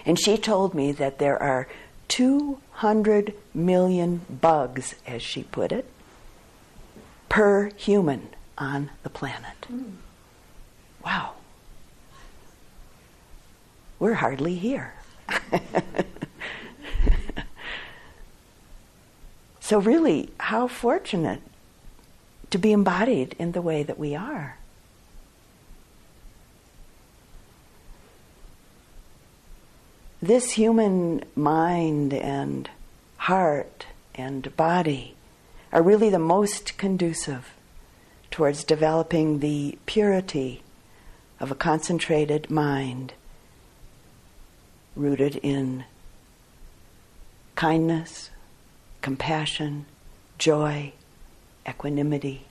And 0.05 0.19
she 0.19 0.37
told 0.37 0.75
me 0.75 0.93
that 0.93 1.19
there 1.19 1.43
are 1.43 1.67
200 2.09 3.35
million 3.55 4.21
bugs, 4.29 4.95
as 5.07 5.23
she 5.23 5.43
put 5.45 5.73
it, 5.73 5.87
per 7.29 7.71
human 7.77 8.29
on 8.57 8.91
the 9.03 9.11
planet. 9.11 9.67
Mm. 9.71 9.93
Wow. 11.05 11.35
We're 13.99 14.15
hardly 14.15 14.55
here. 14.55 14.95
so, 19.61 19.79
really, 19.81 20.31
how 20.39 20.69
fortunate 20.69 21.43
to 22.51 22.59
be 22.59 22.73
embodied 22.73 23.35
in 23.39 23.53
the 23.53 23.63
way 23.63 23.83
that 23.83 23.99
we 23.99 24.15
are. 24.15 24.58
This 30.21 30.53
human 30.53 31.25
mind 31.37 32.13
and 32.13 32.69
heart 33.17 33.87
and 34.15 34.57
body 34.57 35.15
are 35.73 35.83
really 35.83 36.11
the 36.11 36.19
most 36.19 36.77
conducive 36.77 37.53
towards 38.31 38.65
developing 38.65 39.39
the 39.39 39.79
purity 39.87 40.63
of 41.39 41.51
a 41.51 41.55
concentrated 41.55 42.51
mind 42.51 43.13
rooted 44.97 45.37
in 45.37 45.85
kindness, 47.55 48.31
compassion, 49.03 49.87
joy, 50.37 50.93
equanimity, 51.69 52.45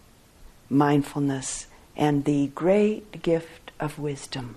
mindfulness, 0.69 1.67
and 1.97 2.23
the 2.23 2.47
great 2.47 3.21
gift 3.21 3.71
of 3.80 3.99
wisdom 3.99 4.56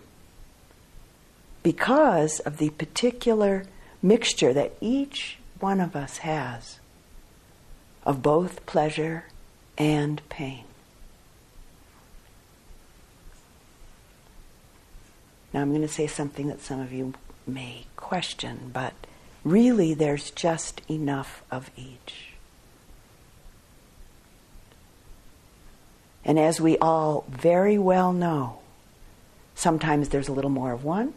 because 1.62 2.40
of 2.40 2.58
the 2.58 2.70
particular 2.70 3.64
mixture 4.02 4.52
that 4.52 4.72
each 4.80 5.38
one 5.58 5.80
of 5.80 5.94
us 5.94 6.18
has 6.18 6.80
of 8.04 8.22
both 8.22 8.64
pleasure 8.66 9.24
and 9.76 10.26
pain. 10.28 10.64
Now, 15.52 15.62
I'm 15.62 15.70
going 15.70 15.82
to 15.82 15.88
say 15.88 16.06
something 16.06 16.48
that 16.48 16.60
some 16.60 16.80
of 16.80 16.92
you 16.92 17.14
may 17.46 17.86
question, 17.96 18.70
but 18.72 18.94
really 19.44 19.94
there's 19.94 20.30
just 20.30 20.80
enough 20.88 21.42
of 21.50 21.70
each. 21.76 22.34
And 26.24 26.38
as 26.38 26.60
we 26.60 26.78
all 26.78 27.24
very 27.28 27.78
well 27.78 28.12
know, 28.12 28.60
sometimes 29.54 30.10
there's 30.10 30.28
a 30.28 30.32
little 30.32 30.50
more 30.50 30.72
of 30.72 30.84
one, 30.84 31.14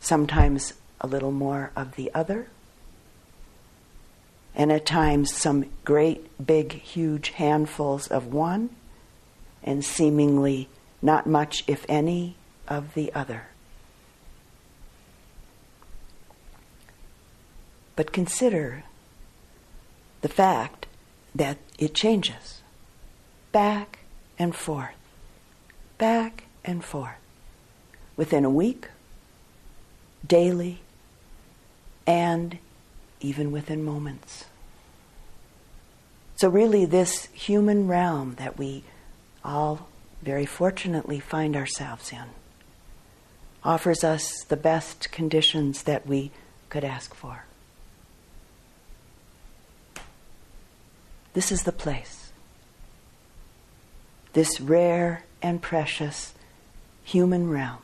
sometimes 0.00 0.74
a 1.00 1.06
little 1.06 1.32
more 1.32 1.70
of 1.76 1.96
the 1.96 2.12
other, 2.14 2.48
and 4.54 4.72
at 4.72 4.86
times 4.86 5.32
some 5.32 5.66
great, 5.84 6.44
big, 6.44 6.72
huge 6.72 7.30
handfuls 7.30 8.08
of 8.08 8.32
one, 8.32 8.70
and 9.62 9.84
seemingly 9.84 10.68
not 11.00 11.26
much, 11.26 11.62
if 11.66 11.84
any, 11.88 12.36
of 12.66 12.94
the 12.94 13.12
other. 13.14 13.48
But 17.94 18.12
consider 18.12 18.84
the 20.20 20.28
fact 20.28 20.86
that 21.34 21.58
it 21.78 21.94
changes 21.94 22.62
back 23.52 24.00
and 24.38 24.54
forth, 24.54 24.94
back 25.98 26.44
and 26.64 26.84
forth. 26.84 27.14
Within 28.16 28.44
a 28.44 28.50
week, 28.50 28.88
daily, 30.26 30.80
and 32.06 32.58
even 33.20 33.50
within 33.50 33.84
moments. 33.84 34.44
So, 36.36 36.48
really, 36.48 36.84
this 36.84 37.26
human 37.32 37.88
realm 37.88 38.36
that 38.36 38.58
we 38.58 38.84
all 39.44 39.88
very 40.22 40.46
fortunately 40.46 41.20
find 41.20 41.56
ourselves 41.56 42.12
in 42.12 42.24
offers 43.64 44.04
us 44.04 44.44
the 44.44 44.56
best 44.56 45.10
conditions 45.10 45.82
that 45.82 46.06
we 46.06 46.30
could 46.68 46.84
ask 46.84 47.14
for. 47.14 47.44
This 51.34 51.52
is 51.52 51.64
the 51.64 51.72
place. 51.72 52.30
this 54.32 54.60
rare 54.60 55.24
and 55.42 55.60
precious 55.60 56.32
human 57.02 57.48
realm 57.50 57.78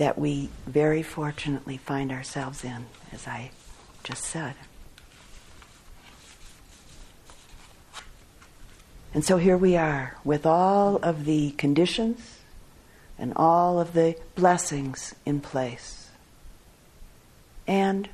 that 0.00 0.18
we 0.18 0.48
very 0.66 1.02
fortunately 1.02 1.76
find 1.76 2.10
ourselves 2.10 2.64
in, 2.64 2.86
as 3.12 3.28
I 3.28 3.50
just 4.02 4.24
said. 4.24 4.54
And 9.12 9.22
so 9.22 9.36
here 9.36 9.58
we 9.58 9.76
are 9.76 10.16
with 10.24 10.46
all 10.46 10.96
of 11.02 11.26
the 11.26 11.50
conditions 11.50 12.38
and 13.18 13.34
all 13.36 13.78
of 13.78 13.92
the 13.92 14.16
blessings 14.36 15.14
in 15.26 15.38
place. 15.42 16.08
And 17.66 18.08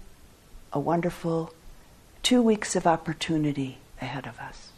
a 0.73 0.81
wonderful 0.81 1.55
two 2.25 2.43
weeks 2.43 2.75
of 2.75 2.89
opportunity 2.89 3.79
ahead 4.01 4.27
of 4.27 4.41
us. 4.41 4.71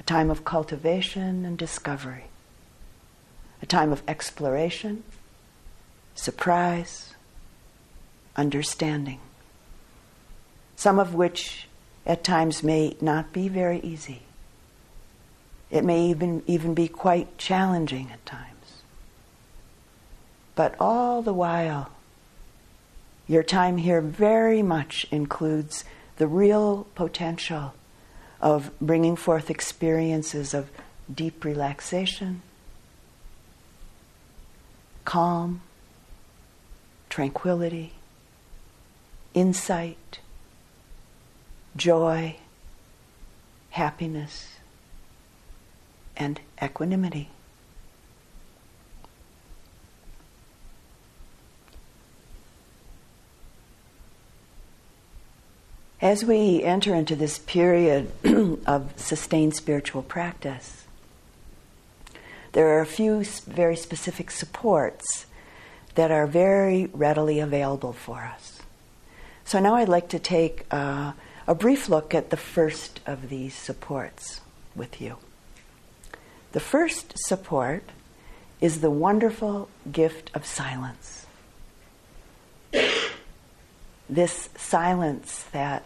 A 0.00 0.02
time 0.02 0.30
of 0.30 0.46
cultivation 0.46 1.44
and 1.44 1.58
discovery. 1.58 2.24
A 3.60 3.66
time 3.66 3.92
of 3.92 4.02
exploration, 4.08 5.04
surprise, 6.14 7.14
understanding. 8.36 9.20
Some 10.76 10.98
of 10.98 11.14
which 11.14 11.68
at 12.04 12.24
times 12.24 12.62
may 12.62 12.96
not 13.00 13.32
be 13.32 13.48
very 13.48 13.80
easy. 13.80 14.22
It 15.70 15.84
may 15.84 16.06
even, 16.06 16.42
even 16.46 16.74
be 16.74 16.88
quite 16.88 17.38
challenging 17.38 18.10
at 18.12 18.24
times. 18.26 18.82
But 20.54 20.74
all 20.78 21.22
the 21.22 21.32
while, 21.32 21.90
your 23.26 23.42
time 23.42 23.78
here 23.78 24.00
very 24.00 24.62
much 24.62 25.06
includes 25.10 25.84
the 26.16 26.26
real 26.26 26.86
potential 26.94 27.74
of 28.40 28.70
bringing 28.80 29.16
forth 29.16 29.48
experiences 29.48 30.52
of 30.52 30.68
deep 31.12 31.44
relaxation, 31.44 32.42
calm, 35.04 35.62
tranquility, 37.12 37.92
insight, 39.34 40.18
joy, 41.76 42.34
happiness, 43.68 44.54
and 46.16 46.40
equanimity. 46.62 47.28
As 56.00 56.24
we 56.24 56.62
enter 56.62 56.94
into 56.94 57.14
this 57.14 57.38
period 57.40 58.10
of 58.66 58.94
sustained 58.96 59.54
spiritual 59.54 60.00
practice, 60.00 60.86
there 62.52 62.68
are 62.68 62.80
a 62.80 62.86
few 62.86 63.22
very 63.22 63.76
specific 63.76 64.30
supports 64.30 65.26
that 65.94 66.10
are 66.10 66.26
very 66.26 66.86
readily 66.92 67.40
available 67.40 67.92
for 67.92 68.22
us. 68.22 68.60
So 69.44 69.58
now 69.60 69.74
I'd 69.74 69.88
like 69.88 70.08
to 70.10 70.18
take 70.18 70.66
uh, 70.70 71.12
a 71.46 71.54
brief 71.54 71.88
look 71.88 72.14
at 72.14 72.30
the 72.30 72.36
first 72.36 73.00
of 73.06 73.28
these 73.28 73.54
supports 73.54 74.40
with 74.74 75.00
you. 75.00 75.16
The 76.52 76.60
first 76.60 77.14
support 77.16 77.84
is 78.60 78.80
the 78.80 78.90
wonderful 78.90 79.68
gift 79.90 80.30
of 80.34 80.46
silence 80.46 81.22
this 84.12 84.50
silence 84.56 85.44
that 85.52 85.84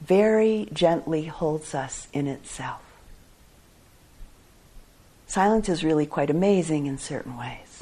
very 0.00 0.68
gently 0.72 1.24
holds 1.24 1.74
us 1.74 2.08
in 2.12 2.26
itself. 2.26 2.82
Silence 5.26 5.68
is 5.68 5.84
really 5.84 6.06
quite 6.06 6.30
amazing 6.30 6.86
in 6.86 6.98
certain 6.98 7.36
ways. 7.36 7.73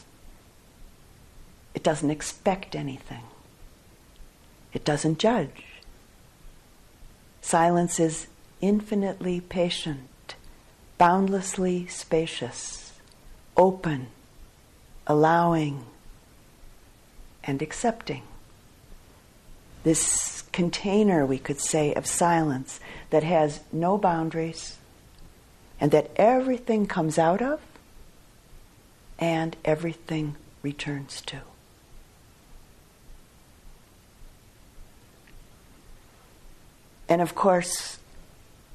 It 1.74 1.82
doesn't 1.82 2.10
expect 2.10 2.74
anything, 2.74 3.24
it 4.72 4.84
doesn't 4.84 5.18
judge. 5.18 5.64
Silence 7.40 7.98
is 7.98 8.28
infinitely 8.60 9.40
patient, 9.40 10.36
boundlessly 10.96 11.86
spacious, 11.88 12.92
open, 13.56 14.06
allowing, 15.06 15.84
and 17.42 17.60
accepting 17.60 18.22
this 19.82 20.42
container, 20.52 21.26
we 21.26 21.38
could 21.38 21.60
say, 21.60 21.92
of 21.94 22.06
silence 22.06 22.78
that 23.10 23.24
has 23.24 23.60
no 23.72 23.98
boundaries 23.98 24.76
and 25.80 25.90
that 25.90 26.10
everything 26.16 26.86
comes 26.86 27.18
out 27.18 27.42
of 27.42 27.60
and 29.18 29.56
everything 29.64 30.36
returns 30.62 31.20
to. 31.22 31.40
And 37.12 37.20
of 37.20 37.34
course, 37.34 37.98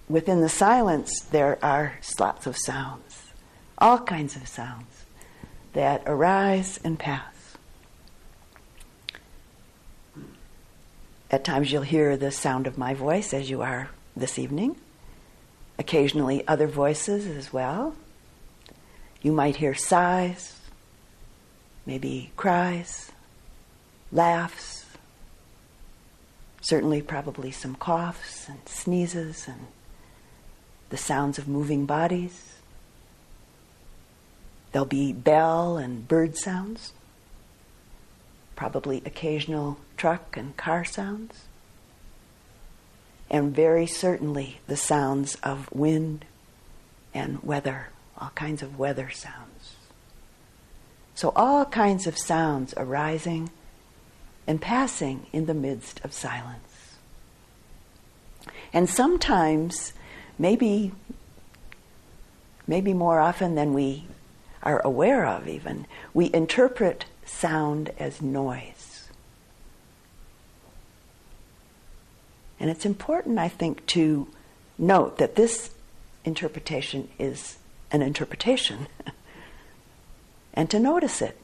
within 0.08 0.42
the 0.42 0.48
silence, 0.48 1.22
there 1.22 1.58
are 1.66 1.98
lots 2.20 2.46
of 2.46 2.56
sounds, 2.56 3.32
all 3.80 3.98
kinds 3.98 4.36
of 4.36 4.48
sounds 4.48 5.06
that 5.74 6.04
arise 6.06 6.80
and 6.84 7.00
pass. 7.00 7.58
At 11.32 11.46
times 11.46 11.72
you'll 11.72 11.82
hear 11.82 12.16
the 12.16 12.30
sound 12.30 12.68
of 12.68 12.78
my 12.78 12.94
voice 12.94 13.34
as 13.34 13.50
you 13.50 13.64
are 13.64 13.90
this 14.16 14.38
evening. 14.38 14.76
Occasionally 15.80 16.48
other 16.48 16.68
voices 16.68 17.26
as 17.26 17.52
well. 17.52 17.96
You 19.24 19.32
might 19.32 19.56
hear 19.56 19.74
sighs, 19.74 20.60
maybe 21.88 22.34
cries, 22.38 23.12
laughs, 24.12 24.77
certainly 26.68 27.02
probably 27.02 27.50
some 27.50 27.76
coughs 27.76 28.50
and 28.50 28.60
sneezes 28.68 29.48
and 29.48 29.68
the 30.90 30.98
sounds 30.98 31.38
of 31.38 31.48
moving 31.48 31.86
bodies. 31.86 32.56
There'll 34.74 34.86
be 34.86 35.14
bell 35.14 35.78
and 35.78 36.06
bird 36.06 36.36
sounds 36.36 36.92
probably 38.58 39.02
occasional 39.06 39.78
truck 39.96 40.36
and 40.36 40.58
car 40.58 40.84
sounds, 40.84 41.46
and 43.30 43.56
very 43.56 43.86
certainly 43.86 44.60
the 44.68 44.76
sounds 44.76 45.36
of 45.36 45.72
wind 45.72 46.26
and 47.14 47.42
weather, 47.44 47.90
all 48.18 48.32
kinds 48.36 48.62
of 48.62 48.78
weather 48.78 49.10
sounds. 49.10 49.76
So, 51.16 51.32
all 51.34 51.64
kinds 51.64 52.08
of 52.08 52.18
sounds 52.18 52.74
arising 52.76 53.52
and 54.48 54.62
passing 54.62 55.28
in 55.34 55.46
the 55.46 55.54
midst 55.54 56.00
of 56.04 56.14
silence. 56.14 56.96
And 58.74 58.90
sometimes, 58.90 59.94
maybe, 60.40 60.94
maybe 62.66 62.94
more 62.94 63.20
often 63.20 63.56
than 63.56 63.74
we 63.74 64.08
are 64.64 64.82
aware 64.86 65.26
of, 65.26 65.48
even, 65.48 65.86
we 66.14 66.34
interpret 66.34 67.06
sound 67.26 67.92
as 68.00 68.22
noise. 68.22 69.10
And 72.60 72.70
it's 72.70 72.86
important, 72.86 73.38
I 73.38 73.50
think, 73.50 73.86
to 73.88 74.28
note 74.78 75.18
that 75.18 75.36
this 75.36 75.72
interpretation 76.26 77.10
is 77.20 77.58
an 77.92 78.02
interpretation 78.02 78.88
and 80.54 80.70
to 80.70 80.80
notice 80.80 81.22
it. 81.22 81.38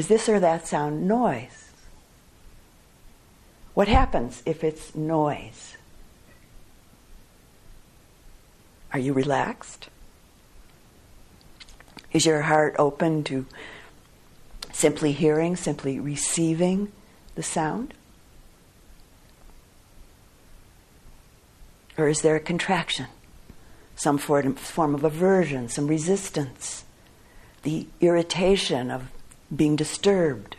Is 0.00 0.08
this 0.08 0.30
or 0.30 0.40
that 0.40 0.66
sound 0.66 1.06
noise? 1.06 1.72
What 3.74 3.86
happens 3.86 4.42
if 4.46 4.64
it's 4.64 4.94
noise? 4.94 5.76
Are 8.94 8.98
you 8.98 9.12
relaxed? 9.12 9.90
Is 12.14 12.24
your 12.24 12.40
heart 12.40 12.76
open 12.78 13.24
to 13.24 13.44
simply 14.72 15.12
hearing, 15.12 15.54
simply 15.54 16.00
receiving 16.00 16.90
the 17.34 17.42
sound? 17.42 17.92
Or 21.98 22.08
is 22.08 22.22
there 22.22 22.36
a 22.36 22.40
contraction, 22.40 23.08
some 23.96 24.16
form 24.16 24.94
of 24.94 25.04
aversion, 25.04 25.68
some 25.68 25.88
resistance, 25.88 26.86
the 27.64 27.86
irritation 28.00 28.90
of 28.90 29.10
being 29.54 29.76
disturbed? 29.76 30.56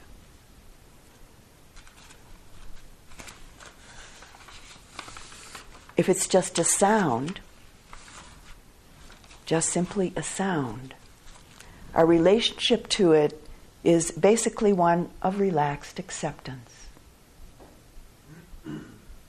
If 5.97 6.09
it's 6.09 6.27
just 6.27 6.57
a 6.57 6.63
sound, 6.63 7.39
just 9.45 9.69
simply 9.69 10.13
a 10.15 10.23
sound, 10.23 10.93
our 11.93 12.05
relationship 12.05 12.87
to 12.89 13.11
it 13.11 13.41
is 13.83 14.11
basically 14.11 14.73
one 14.73 15.09
of 15.21 15.39
relaxed 15.39 15.99
acceptance. 15.99 16.87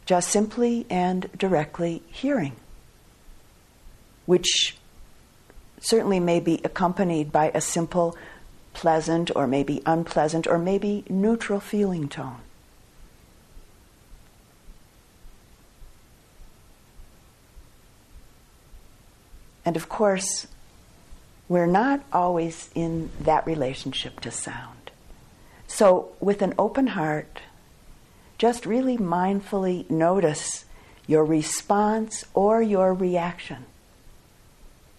Just 0.06 0.30
simply 0.30 0.86
and 0.88 1.30
directly 1.36 2.02
hearing 2.06 2.56
which 4.26 4.76
certainly 5.80 6.20
may 6.20 6.40
be 6.40 6.60
accompanied 6.64 7.32
by 7.32 7.50
a 7.54 7.60
simple, 7.60 8.16
pleasant, 8.72 9.30
or 9.34 9.46
maybe 9.46 9.82
unpleasant, 9.86 10.46
or 10.46 10.58
maybe 10.58 11.04
neutral 11.08 11.60
feeling 11.60 12.08
tone. 12.08 12.40
And 19.64 19.76
of 19.76 19.88
course, 19.88 20.46
we're 21.48 21.66
not 21.66 22.02
always 22.12 22.70
in 22.74 23.10
that 23.20 23.46
relationship 23.46 24.20
to 24.20 24.30
sound. 24.30 24.90
So, 25.66 26.12
with 26.20 26.42
an 26.42 26.54
open 26.58 26.88
heart, 26.88 27.40
just 28.38 28.66
really 28.66 28.98
mindfully 28.98 29.88
notice 29.88 30.64
your 31.06 31.24
response 31.24 32.24
or 32.34 32.60
your 32.60 32.92
reaction 32.92 33.64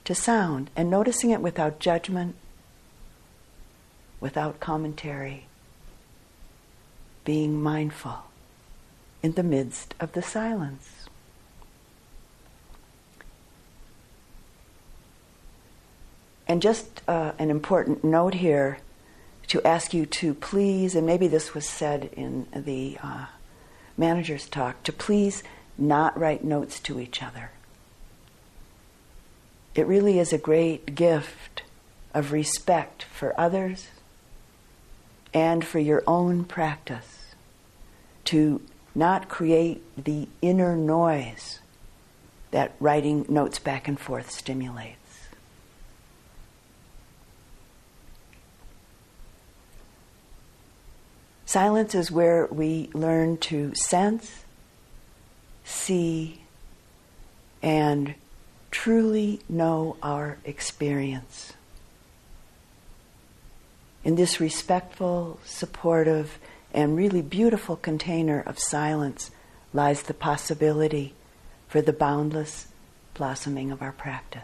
to 0.06 0.16
sound 0.16 0.70
and 0.76 0.90
noticing 0.90 1.30
it 1.30 1.42
without 1.42 1.80
judgment, 1.80 2.36
without 4.24 4.62
commentary, 4.62 5.44
being 7.26 7.62
mindful 7.62 8.20
in 9.22 9.34
the 9.34 9.44
midst 9.44 9.94
of 10.00 10.14
the 10.14 10.22
silence. 10.22 11.10
And 16.48 16.62
just 16.62 17.02
uh, 17.06 17.34
an 17.38 17.50
important 17.50 18.02
note 18.02 18.36
here 18.36 18.78
to 19.48 19.62
ask 19.68 19.94
you 19.94 20.06
to 20.06 20.34
please, 20.34 20.96
and 20.96 21.06
maybe 21.06 21.28
this 21.28 21.54
was 21.54 21.68
said 21.68 22.10
in 22.14 22.48
the 22.56 22.98
uh, 23.04 23.26
manager's 23.98 24.48
talk, 24.48 24.82
to 24.84 24.94
please 24.94 25.44
not 25.78 26.18
write 26.18 26.46
notes 26.46 26.80
to 26.80 26.98
each 26.98 27.22
other. 27.22 27.52
It 29.76 29.86
really 29.86 30.18
is 30.18 30.32
a 30.32 30.38
great 30.38 30.96
gift 30.96 31.64
of 32.14 32.32
respect 32.32 33.04
for 33.04 33.38
others 33.38 33.88
and 35.34 35.66
for 35.66 35.80
your 35.80 36.04
own 36.06 36.44
practice 36.44 37.36
to 38.26 38.62
not 38.96 39.28
create 39.28 39.82
the 40.02 40.28
inner 40.42 40.76
noise 40.76 41.60
that 42.52 42.76
writing 42.80 43.26
notes 43.28 43.58
back 43.58 43.88
and 43.88 44.00
forth 44.00 44.30
stimulates. 44.30 44.98
Silence 51.46 51.94
is 51.94 52.12
where 52.12 52.48
we 52.48 52.90
learn 52.94 53.38
to 53.38 53.74
sense, 53.76 54.44
see, 55.64 56.42
and 57.62 58.16
truly 58.72 59.40
know 59.48 59.96
our 60.02 60.38
experience. 60.46 61.54
In 64.04 64.16
this 64.16 64.40
respectful, 64.40 65.40
supportive, 65.46 66.38
and 66.74 66.98
really 66.98 67.22
beautiful 67.22 67.76
container 67.76 68.42
of 68.42 68.60
silence 68.60 69.32
lies 69.74 70.04
the 70.04 70.14
possibility 70.14 71.14
for 71.68 71.82
the 71.82 71.94
boundless 71.94 72.68
blossoming 73.14 73.72
of 73.72 73.82
our 73.82 73.92
practice. 73.92 74.42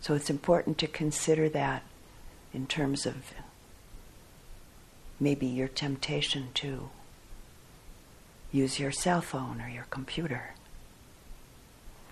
So 0.00 0.14
it's 0.14 0.30
important 0.30 0.78
to 0.78 0.86
consider 0.86 1.48
that 1.50 1.82
in 2.52 2.66
terms 2.66 3.06
of 3.06 3.32
maybe 5.18 5.46
your 5.46 5.68
temptation 5.68 6.48
to 6.54 6.90
use 8.52 8.78
your 8.78 8.92
cell 8.92 9.20
phone 9.20 9.60
or 9.60 9.68
your 9.68 9.86
computer 9.90 10.54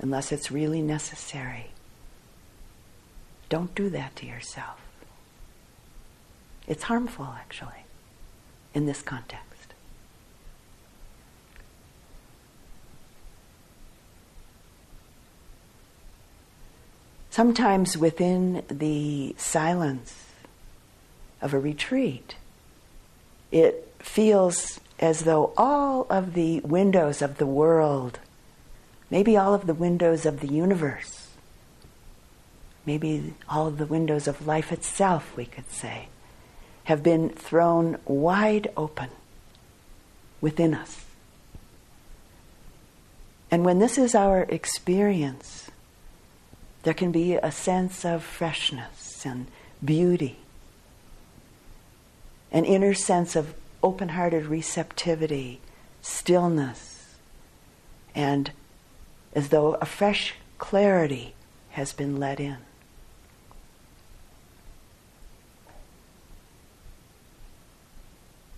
unless 0.02 0.32
it's 0.32 0.50
really 0.50 0.82
necessary. 0.82 1.70
Don't 3.48 3.74
do 3.74 3.88
that 3.90 4.16
to 4.16 4.26
yourself. 4.26 4.80
It's 6.66 6.84
harmful, 6.84 7.28
actually, 7.38 7.84
in 8.74 8.86
this 8.86 9.02
context. 9.02 9.74
Sometimes 17.30 17.96
within 17.96 18.62
the 18.68 19.34
silence 19.38 20.26
of 21.40 21.54
a 21.54 21.58
retreat, 21.58 22.36
it 23.50 23.90
feels 24.00 24.80
as 24.98 25.20
though 25.20 25.52
all 25.56 26.06
of 26.10 26.34
the 26.34 26.60
windows 26.60 27.22
of 27.22 27.38
the 27.38 27.46
world, 27.46 28.18
maybe 29.12 29.36
all 29.36 29.52
of 29.52 29.66
the 29.66 29.74
windows 29.74 30.24
of 30.24 30.40
the 30.40 30.48
universe, 30.48 31.28
maybe 32.86 33.34
all 33.46 33.66
of 33.66 33.76
the 33.76 33.84
windows 33.84 34.26
of 34.26 34.46
life 34.46 34.72
itself, 34.72 35.36
we 35.36 35.44
could 35.44 35.70
say, 35.70 36.08
have 36.84 37.02
been 37.02 37.28
thrown 37.28 37.98
wide 38.06 38.72
open 38.74 39.10
within 40.40 40.72
us. 40.72 41.04
And 43.50 43.66
when 43.66 43.80
this 43.80 43.98
is 43.98 44.14
our 44.14 44.44
experience, 44.44 45.70
there 46.82 46.94
can 46.94 47.12
be 47.12 47.34
a 47.34 47.52
sense 47.52 48.06
of 48.06 48.24
freshness 48.24 49.26
and 49.26 49.46
beauty, 49.84 50.38
an 52.50 52.64
inner 52.64 52.94
sense 52.94 53.36
of 53.36 53.52
open 53.82 54.08
hearted 54.08 54.46
receptivity, 54.46 55.60
stillness, 56.00 57.14
and 58.14 58.52
as 59.34 59.48
though 59.48 59.74
a 59.74 59.86
fresh 59.86 60.34
clarity 60.58 61.34
has 61.70 61.92
been 61.92 62.18
let 62.18 62.38
in. 62.38 62.58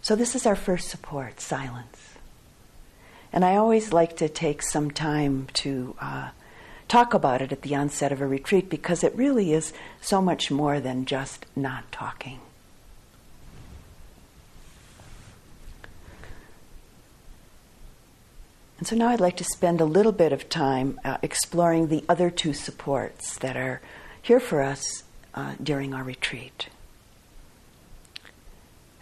So, 0.03 0.15
this 0.15 0.35
is 0.35 0.45
our 0.45 0.57
first 0.57 0.89
support 0.89 1.41
silence. 1.41 2.15
And 3.33 3.45
I 3.45 3.57
always 3.57 3.93
like 3.93 4.19
to 4.19 4.29
take 4.29 4.63
some 4.63 4.91
time 4.91 5.49
to 5.55 5.97
uh, 6.01 6.29
talk 6.89 7.15
about 7.15 7.41
it 7.41 7.53
at 7.53 7.63
the 7.63 7.75
onset 7.75 8.13
of 8.13 8.21
a 8.21 8.27
retreat 8.27 8.69
because 8.69 9.03
it 9.03 9.17
really 9.17 9.53
is 9.53 9.73
so 10.01 10.21
much 10.21 10.51
more 10.51 10.79
than 10.79 11.07
just 11.07 11.47
not 11.57 11.91
talking. 11.91 12.41
And 18.85 18.89
so 18.91 18.97
now 18.97 19.09
I'd 19.09 19.19
like 19.19 19.39
to 19.39 19.45
spend 19.45 19.81
a 19.81 19.87
little 19.87 20.13
bit 20.13 20.31
of 20.31 20.51
time 20.51 21.01
uh, 21.07 21.17
exploring 21.23 21.89
the 21.89 22.05
other 22.07 22.29
two 22.29 22.53
supports 22.53 23.39
that 23.39 23.57
are 23.57 23.81
here 24.21 24.41
for 24.41 24.61
us 24.61 25.05
uh, 25.35 25.55
during 25.63 25.95
our 25.95 26.03
retreat. 26.03 26.69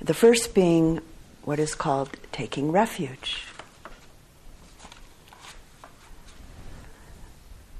The 0.00 0.14
first 0.14 0.54
being 0.54 1.00
what 1.42 1.58
is 1.58 1.74
called 1.74 2.16
taking 2.30 2.70
refuge. 2.70 3.42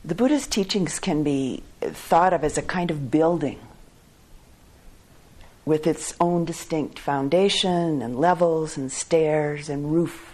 The 0.04 0.16
Buddha's 0.16 0.48
teachings 0.48 0.98
can 0.98 1.22
be 1.22 1.62
thought 1.80 2.32
of 2.32 2.42
as 2.42 2.58
a 2.58 2.62
kind 2.62 2.90
of 2.90 3.12
building 3.12 3.60
with 5.64 5.86
its 5.86 6.14
own 6.20 6.46
distinct 6.46 6.98
foundation 6.98 8.02
and 8.02 8.18
levels 8.18 8.76
and 8.76 8.90
stairs 8.90 9.68
and 9.68 9.92
roof. 9.92 10.31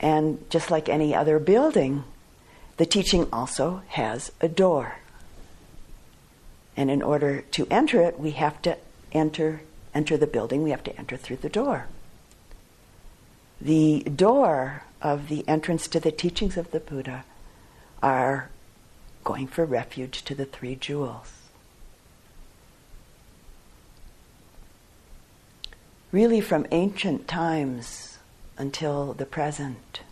And 0.00 0.42
just 0.50 0.70
like 0.70 0.88
any 0.88 1.14
other 1.14 1.38
building, 1.38 2.04
the 2.78 2.86
teaching 2.86 3.28
also 3.30 3.82
has 3.88 4.32
a 4.40 4.48
door. 4.48 4.96
And 6.76 6.90
in 6.90 7.02
order 7.02 7.42
to 7.42 7.66
enter 7.70 8.00
it, 8.00 8.18
we 8.18 8.30
have 8.32 8.60
to 8.62 8.78
enter 9.12 9.60
enter 9.92 10.16
the 10.16 10.26
building, 10.26 10.62
we 10.62 10.70
have 10.70 10.84
to 10.84 10.96
enter 10.96 11.16
through 11.16 11.36
the 11.36 11.48
door. 11.48 11.86
The 13.60 14.00
door 14.04 14.84
of 15.02 15.28
the 15.28 15.46
entrance 15.48 15.88
to 15.88 16.00
the 16.00 16.12
teachings 16.12 16.56
of 16.56 16.70
the 16.70 16.80
Buddha 16.80 17.24
are 18.02 18.50
going 19.24 19.46
for 19.46 19.64
refuge 19.64 20.22
to 20.24 20.34
the 20.34 20.44
three 20.44 20.76
jewels. 20.76 21.32
Really, 26.12 26.40
from 26.40 26.66
ancient 26.70 27.28
times 27.28 28.09
until 28.60 29.14
the 29.14 29.24
present, 29.24 30.02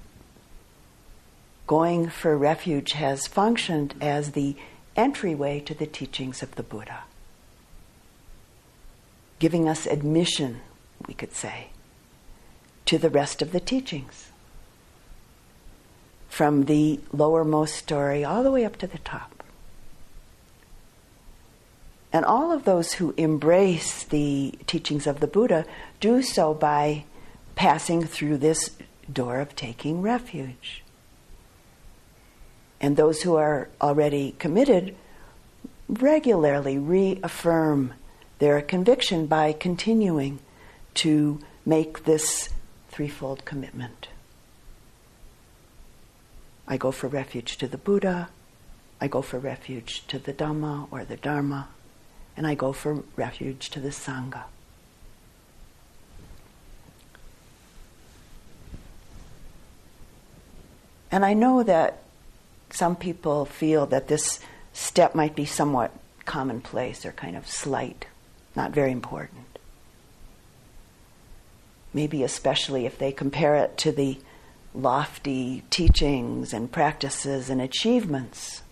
going 1.66 2.09
for 2.09 2.36
refuge 2.36 2.92
has 2.92 3.26
functioned 3.26 3.94
as 4.01 4.32
the 4.32 4.57
entryway 4.96 5.61
to 5.61 5.74
the 5.74 5.86
teachings 5.86 6.42
of 6.42 6.55
the 6.55 6.62
Buddha, 6.62 7.01
giving 9.38 9.68
us 9.68 9.86
admission, 9.86 10.61
we 11.07 11.12
could 11.12 11.34
say, 11.34 11.68
to 12.86 12.96
the 12.96 13.11
rest 13.11 13.42
of 13.42 13.53
the 13.53 13.61
teachings 13.61 14.30
from 16.30 16.64
the 16.64 17.01
lowermost 17.12 17.74
story 17.74 18.24
all 18.24 18.42
the 18.42 18.51
way 18.51 18.64
up 18.64 18.76
to 18.76 18.86
the 18.86 18.99
top. 18.99 19.44
And 22.14 22.24
all 22.24 22.51
of 22.51 22.64
those 22.64 22.94
who 22.94 23.12
embrace 23.18 24.05
the 24.05 24.55
teachings 24.66 25.07
of 25.07 25.20
the 25.20 25.26
Buddha 25.26 25.66
do 26.01 26.22
so 26.22 26.55
by 26.55 27.05
passing 27.59 28.05
through 28.05 28.39
this 28.39 28.71
door 29.13 29.41
of 29.41 29.57
taking 29.57 30.01
refuge. 30.01 30.85
And 32.81 32.97
those 32.97 33.23
who 33.23 33.35
are 33.35 33.69
already 33.81 34.37
committed 34.39 34.95
regularly 35.89 36.79
reaffirm 36.79 37.95
their 38.39 38.63
conviction 38.63 39.27
by 39.27 39.53
continuing 39.53 40.39
to 40.95 41.41
make 41.67 42.05
this 42.05 42.49
threefold 42.91 43.45
commitment. 43.45 44.07
I 46.69 46.77
go 46.77 46.93
for 46.93 47.09
refuge 47.09 47.57
to 47.57 47.67
the 47.67 47.77
Buddha, 47.77 48.29
I 49.01 49.09
go 49.09 49.21
for 49.21 49.41
refuge 49.41 50.07
to 50.07 50.21
the 50.21 50.33
Dhamma 50.33 50.87
or 50.93 51.05
the 51.05 51.17
Dharma, 51.17 51.71
and 52.37 52.47
I 52.47 52.55
go 52.55 52.73
for 52.73 53.03
refuge 53.17 53.69
to 53.71 53.81
the 53.81 53.89
Sangha. 53.89 54.45
And 61.11 61.25
I 61.25 61.35
know 61.35 61.63
that 61.63 62.03
some 62.71 62.97
people 62.97 63.45
feel 63.45 63.87
that 63.87 64.09
this 64.09 64.41
step 64.73 65.15
might 65.15 65.35
be 65.35 65.45
somewhat 65.45 65.91
commonplace 66.25 67.07
or 67.07 67.13
kind 67.13 67.37
of 67.37 67.49
slight, 67.49 68.07
not 68.55 68.73
very 68.73 68.93
important. 68.93 69.47
Maybe 71.95 72.23
especially 72.23 72.85
if 72.85 72.99
they 72.99 73.13
compare 73.13 73.57
it 73.57 73.79
to 73.79 73.93
the 73.93 74.19
lofty 74.75 75.63
teachings 75.71 76.53
and 76.53 76.71
practices 76.71 77.49
and 77.49 77.61
achievements 77.61 78.63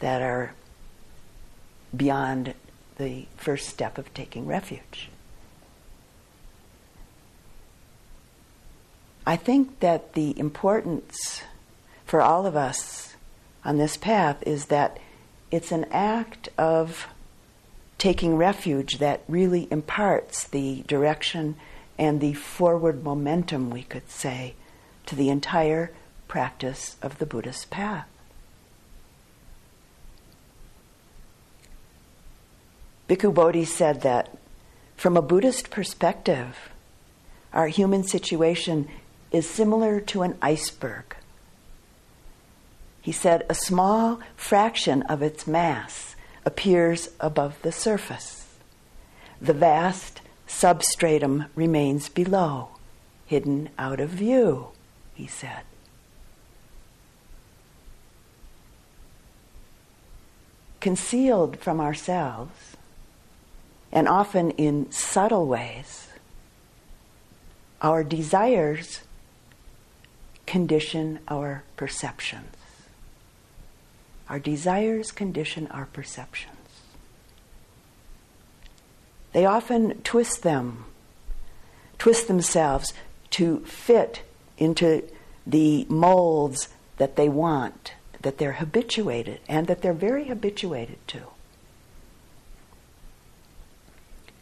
that 0.00 0.20
are 0.20 0.54
beyond 1.96 2.54
the 2.98 3.26
first 3.36 3.68
step 3.68 3.98
of 3.98 4.12
taking 4.12 4.46
refuge. 4.46 5.08
I 9.24 9.36
think 9.36 9.78
that 9.80 10.14
the 10.14 10.36
importance 10.38 11.42
for 12.12 12.20
all 12.20 12.44
of 12.44 12.54
us 12.54 13.14
on 13.64 13.78
this 13.78 13.96
path 13.96 14.36
is 14.42 14.66
that 14.66 14.98
it's 15.50 15.72
an 15.72 15.86
act 15.90 16.46
of 16.58 17.06
taking 17.96 18.36
refuge 18.36 18.98
that 18.98 19.22
really 19.28 19.66
imparts 19.70 20.44
the 20.48 20.82
direction 20.86 21.56
and 21.96 22.20
the 22.20 22.34
forward 22.34 23.02
momentum, 23.02 23.70
we 23.70 23.82
could 23.82 24.10
say, 24.10 24.52
to 25.06 25.16
the 25.16 25.30
entire 25.30 25.90
practice 26.28 26.96
of 27.00 27.16
the 27.16 27.24
Buddhist 27.24 27.70
path. 27.70 28.06
Bhikkhu 33.08 33.32
Bodhi 33.32 33.64
said 33.64 34.02
that 34.02 34.36
from 34.98 35.16
a 35.16 35.22
Buddhist 35.22 35.70
perspective, 35.70 36.68
our 37.54 37.68
human 37.68 38.04
situation 38.04 38.86
is 39.30 39.48
similar 39.48 39.98
to 39.98 40.20
an 40.20 40.36
iceberg. 40.42 41.16
He 43.02 43.10
said 43.10 43.44
a 43.48 43.54
small 43.54 44.20
fraction 44.36 45.02
of 45.02 45.22
its 45.22 45.44
mass 45.44 46.14
appears 46.46 47.08
above 47.18 47.60
the 47.62 47.72
surface. 47.72 48.46
The 49.40 49.52
vast 49.52 50.20
substratum 50.46 51.46
remains 51.56 52.08
below, 52.08 52.68
hidden 53.26 53.70
out 53.76 53.98
of 53.98 54.10
view, 54.10 54.68
he 55.14 55.26
said. 55.26 55.62
Concealed 60.78 61.58
from 61.58 61.80
ourselves, 61.80 62.76
and 63.90 64.08
often 64.08 64.52
in 64.52 64.92
subtle 64.92 65.46
ways, 65.46 66.08
our 67.80 68.04
desires 68.04 69.00
condition 70.46 71.18
our 71.26 71.64
perceptions. 71.76 72.61
Our 74.28 74.38
desires 74.38 75.12
condition 75.12 75.66
our 75.68 75.86
perceptions. 75.86 76.56
They 79.32 79.46
often 79.46 80.00
twist 80.02 80.42
them, 80.42 80.84
twist 81.98 82.28
themselves 82.28 82.92
to 83.30 83.60
fit 83.60 84.22
into 84.58 85.08
the 85.46 85.86
molds 85.88 86.68
that 86.98 87.16
they 87.16 87.28
want, 87.28 87.94
that 88.20 88.38
they're 88.38 88.52
habituated, 88.52 89.40
and 89.48 89.66
that 89.66 89.82
they're 89.82 89.92
very 89.92 90.24
habituated 90.24 90.98
to. 91.08 91.22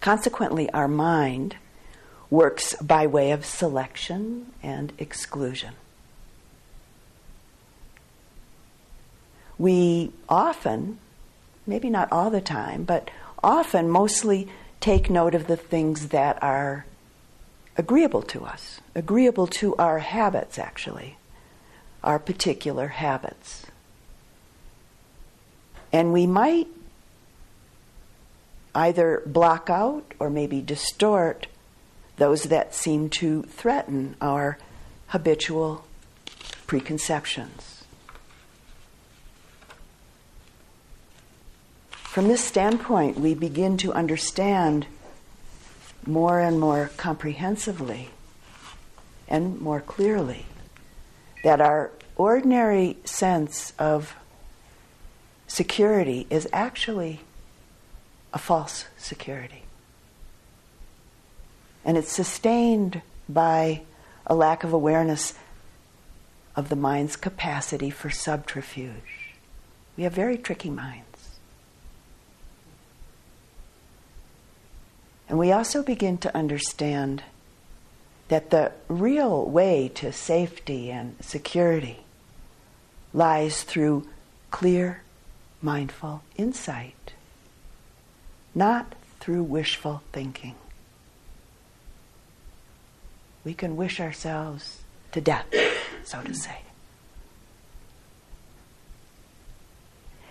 Consequently, 0.01 0.71
our 0.71 0.89
mind 0.89 1.57
works 2.31 2.75
by 2.77 3.07
way 3.07 3.31
of 3.31 3.45
selection 3.45 4.53
and 4.63 4.93
exclusion. 4.99 5.75
We 9.61 10.11
often, 10.27 10.99
maybe 11.67 11.91
not 11.91 12.11
all 12.11 12.31
the 12.31 12.41
time, 12.41 12.83
but 12.85 13.11
often 13.43 13.91
mostly 13.91 14.49
take 14.81 15.11
note 15.11 15.35
of 15.35 15.49
the 15.49 15.57
things 15.57 16.09
that 16.09 16.43
are 16.43 16.87
agreeable 17.77 18.23
to 18.23 18.43
us, 18.43 18.81
agreeable 18.95 19.47
to 19.47 19.77
our 19.77 19.99
habits, 19.99 20.59
actually, 20.59 21.19
our 22.03 22.19
particular 22.19 22.89
habits. 22.89 23.67
And 25.93 26.11
we 26.11 26.27
might 26.27 26.69
either 28.75 29.23
block 29.27 29.69
out 29.69 30.15
or 30.19 30.31
maybe 30.31 30.63
distort 30.63 31.49
those 32.17 32.45
that 32.45 32.75
seem 32.75 33.11
to 33.11 33.43
threaten 33.43 34.17
our 34.23 34.57
habitual 35.09 35.85
preconceptions. 36.67 37.70
From 42.11 42.27
this 42.27 42.43
standpoint, 42.43 43.21
we 43.21 43.35
begin 43.35 43.77
to 43.77 43.93
understand 43.93 44.89
more 46.05 46.41
and 46.41 46.59
more 46.59 46.91
comprehensively 46.97 48.11
and 49.29 49.61
more 49.61 49.81
clearly 49.81 50.47
that 51.45 51.61
our 51.61 51.93
ordinary 52.17 52.97
sense 53.05 53.73
of 53.79 54.17
security 55.47 56.27
is 56.31 56.49
actually 56.53 57.21
a 58.35 58.39
false 58.39 58.87
security. 58.99 59.63
And 61.85 61.97
it's 61.97 62.11
sustained 62.11 63.03
by 63.29 63.83
a 64.27 64.35
lack 64.35 64.65
of 64.65 64.73
awareness 64.73 65.35
of 66.57 66.71
the 66.71 66.77
mind's 66.77 67.15
capacity 67.15 67.89
for 67.89 68.11
subterfuge. 68.11 69.37
We 69.97 70.03
have 70.03 70.13
very 70.13 70.37
tricky 70.37 70.71
minds. 70.71 71.10
And 75.31 75.39
we 75.39 75.53
also 75.53 75.85
begin 75.85 76.19
to 76.19 76.37
understand 76.37 77.23
that 78.27 78.51
the 78.51 78.73
real 78.89 79.45
way 79.45 79.89
to 79.95 80.13
safety 80.13 80.91
and 80.91 81.15
security 81.21 82.01
lies 83.15 83.63
through 83.63 84.09
clear, 84.51 85.03
mindful 85.63 86.25
insight, 86.37 87.13
not 88.57 88.97
through 89.21 89.45
wishful 89.45 90.03
thinking. 90.13 90.57
We 93.45 93.55
can 93.55 93.77
wish 93.77 94.01
ourselves 94.01 94.79
to 95.13 95.21
death, 95.21 95.47
so 96.03 96.23
to 96.23 96.35
say. 96.35 96.59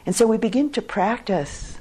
And 0.05 0.13
so 0.13 0.27
we 0.27 0.37
begin 0.37 0.71
to 0.71 0.81
practice 0.81 1.77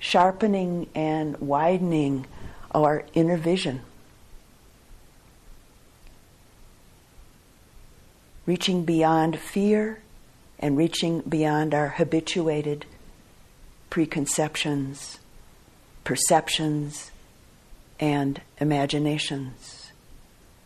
sharpening 0.00 0.88
and 0.96 1.38
widening 1.38 2.26
our 2.72 3.04
inner 3.14 3.36
vision. 3.36 3.82
Reaching 8.46 8.84
beyond 8.84 9.38
fear 9.38 10.00
and 10.58 10.76
reaching 10.76 11.20
beyond 11.20 11.74
our 11.74 11.88
habituated 11.88 12.86
preconceptions, 13.90 15.18
perceptions, 16.04 17.10
and 17.98 18.40
imaginations 18.58 19.92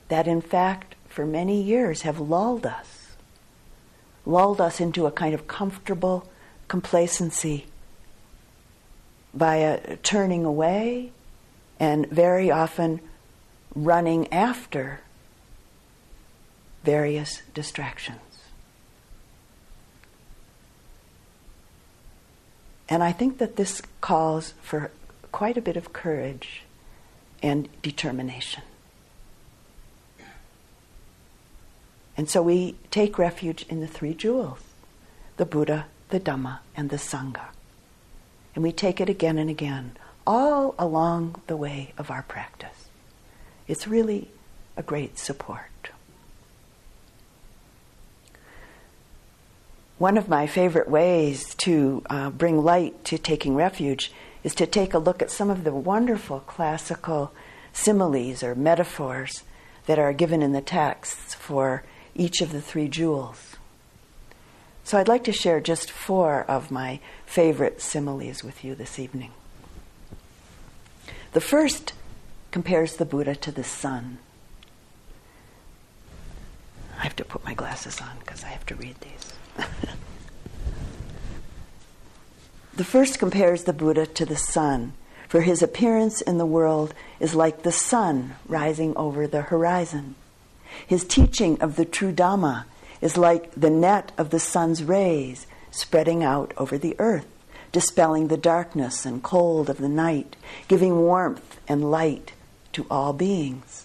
that, 0.08 0.26
in 0.26 0.40
fact, 0.40 0.94
for 1.08 1.26
many 1.26 1.60
years 1.60 2.02
have 2.02 2.20
lulled 2.20 2.66
us, 2.66 3.16
lulled 4.26 4.60
us 4.60 4.80
into 4.80 5.06
a 5.06 5.12
kind 5.12 5.34
of 5.34 5.46
comfortable 5.46 6.28
complacency 6.68 7.66
via 9.32 9.96
turning 9.98 10.44
away 10.44 11.10
and 11.78 12.08
very 12.10 12.50
often 12.50 13.00
running 13.74 14.32
after 14.32 15.00
various 16.84 17.42
distractions. 17.54 18.20
And 22.88 23.02
I 23.02 23.12
think 23.12 23.38
that 23.38 23.56
this 23.56 23.82
calls 24.00 24.54
for 24.62 24.90
quite 25.32 25.56
a 25.56 25.62
bit 25.62 25.76
of 25.76 25.92
courage 25.92 26.62
and 27.42 27.68
determination. 27.82 28.62
And 32.16 32.30
so 32.30 32.42
we 32.42 32.76
take 32.90 33.18
refuge 33.18 33.66
in 33.68 33.80
the 33.80 33.86
three 33.86 34.14
jewels 34.14 34.58
the 35.36 35.44
Buddha, 35.44 35.86
the 36.10 36.20
Dhamma, 36.20 36.60
and 36.76 36.90
the 36.90 36.96
Sangha. 36.96 37.46
And 38.54 38.62
we 38.62 38.70
take 38.70 39.00
it 39.00 39.08
again 39.08 39.36
and 39.36 39.50
again, 39.50 39.96
all 40.26 40.74
along 40.78 41.40
the 41.46 41.56
way 41.56 41.92
of 41.98 42.10
our 42.10 42.22
practice. 42.22 42.88
It's 43.66 43.86
really 43.86 44.30
a 44.76 44.82
great 44.82 45.18
support. 45.18 45.90
One 49.98 50.18
of 50.18 50.28
my 50.28 50.46
favorite 50.46 50.88
ways 50.88 51.54
to 51.56 52.02
uh, 52.10 52.30
bring 52.30 52.62
light 52.62 53.04
to 53.06 53.16
taking 53.16 53.54
refuge 53.54 54.12
is 54.42 54.54
to 54.56 54.66
take 54.66 54.92
a 54.92 54.98
look 54.98 55.22
at 55.22 55.30
some 55.30 55.50
of 55.50 55.64
the 55.64 55.72
wonderful 55.72 56.40
classical 56.40 57.32
similes 57.72 58.42
or 58.42 58.54
metaphors 58.54 59.42
that 59.86 59.98
are 59.98 60.12
given 60.12 60.42
in 60.42 60.52
the 60.52 60.60
texts 60.60 61.34
for 61.34 61.84
each 62.14 62.40
of 62.40 62.52
the 62.52 62.60
three 62.60 62.88
jewels. 62.88 63.56
So 64.82 64.98
I'd 64.98 65.08
like 65.08 65.24
to 65.24 65.32
share 65.32 65.60
just 65.60 65.90
four 65.90 66.42
of 66.42 66.70
my 66.70 67.00
favorite 67.24 67.80
similes 67.80 68.44
with 68.44 68.64
you 68.64 68.74
this 68.74 68.98
evening. 68.98 69.32
The 71.34 71.40
first 71.40 71.92
compares 72.52 72.94
the 72.94 73.04
Buddha 73.04 73.34
to 73.34 73.50
the 73.50 73.64
sun. 73.64 74.18
I 76.96 77.02
have 77.02 77.16
to 77.16 77.24
put 77.24 77.44
my 77.44 77.54
glasses 77.54 78.00
on 78.00 78.20
because 78.20 78.44
I 78.44 78.48
have 78.48 78.64
to 78.66 78.76
read 78.76 78.94
these. 79.00 79.66
the 82.76 82.84
first 82.84 83.18
compares 83.18 83.64
the 83.64 83.72
Buddha 83.72 84.06
to 84.06 84.24
the 84.24 84.36
sun, 84.36 84.92
for 85.28 85.40
his 85.40 85.60
appearance 85.60 86.20
in 86.20 86.38
the 86.38 86.46
world 86.46 86.94
is 87.18 87.34
like 87.34 87.64
the 87.64 87.72
sun 87.72 88.36
rising 88.46 88.96
over 88.96 89.26
the 89.26 89.42
horizon. 89.42 90.14
His 90.86 91.04
teaching 91.04 91.60
of 91.60 91.74
the 91.74 91.84
true 91.84 92.12
Dhamma 92.12 92.66
is 93.00 93.16
like 93.16 93.50
the 93.56 93.70
net 93.70 94.12
of 94.16 94.30
the 94.30 94.38
sun's 94.38 94.84
rays 94.84 95.48
spreading 95.72 96.22
out 96.22 96.54
over 96.56 96.78
the 96.78 96.94
earth, 97.00 97.26
dispelling 97.74 98.28
the 98.28 98.36
darkness 98.38 99.04
and 99.04 99.22
cold 99.22 99.68
of 99.68 99.78
the 99.78 99.88
night, 99.88 100.36
giving 100.68 100.96
warmth 100.96 101.58
and 101.68 101.90
light 101.90 102.32
to 102.72 102.86
all 102.88 103.12
beings. 103.12 103.84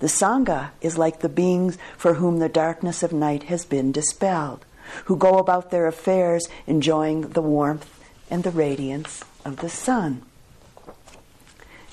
The 0.00 0.06
Sangha 0.08 0.70
is 0.80 0.98
like 0.98 1.20
the 1.20 1.28
beings 1.28 1.78
for 1.96 2.14
whom 2.14 2.38
the 2.38 2.48
darkness 2.48 3.02
of 3.02 3.12
night 3.12 3.44
has 3.44 3.66
been 3.66 3.92
dispelled, 3.92 4.64
who 5.04 5.16
go 5.16 5.38
about 5.38 5.70
their 5.70 5.86
affairs 5.86 6.48
enjoying 6.66 7.28
the 7.28 7.42
warmth 7.42 8.02
and 8.30 8.42
the 8.42 8.50
radiance 8.50 9.22
of 9.44 9.58
the 9.58 9.68
sun. 9.68 10.22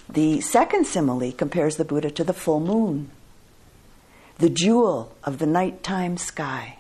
The 0.10 0.40
second 0.40 0.88
simile 0.88 1.34
compares 1.34 1.76
the 1.76 1.86
Buddha 1.86 2.10
to 2.12 2.24
the 2.24 2.34
full 2.34 2.62
moon 2.62 3.12
the 4.38 4.50
jewel 4.50 5.16
of 5.24 5.38
the 5.38 5.46
nighttime 5.46 6.18
sky. 6.18 6.78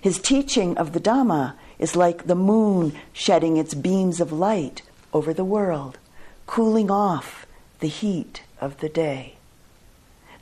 His 0.00 0.18
teaching 0.18 0.76
of 0.76 0.92
the 0.92 0.98
Dhamma 0.98 1.54
is 1.82 1.96
like 1.96 2.26
the 2.26 2.36
moon 2.36 2.92
shedding 3.12 3.56
its 3.56 3.74
beams 3.74 4.20
of 4.20 4.30
light 4.30 4.82
over 5.12 5.34
the 5.34 5.44
world, 5.44 5.98
cooling 6.46 6.92
off 6.92 7.44
the 7.80 7.88
heat 7.88 8.42
of 8.60 8.78
the 8.78 8.88
day. 8.88 9.34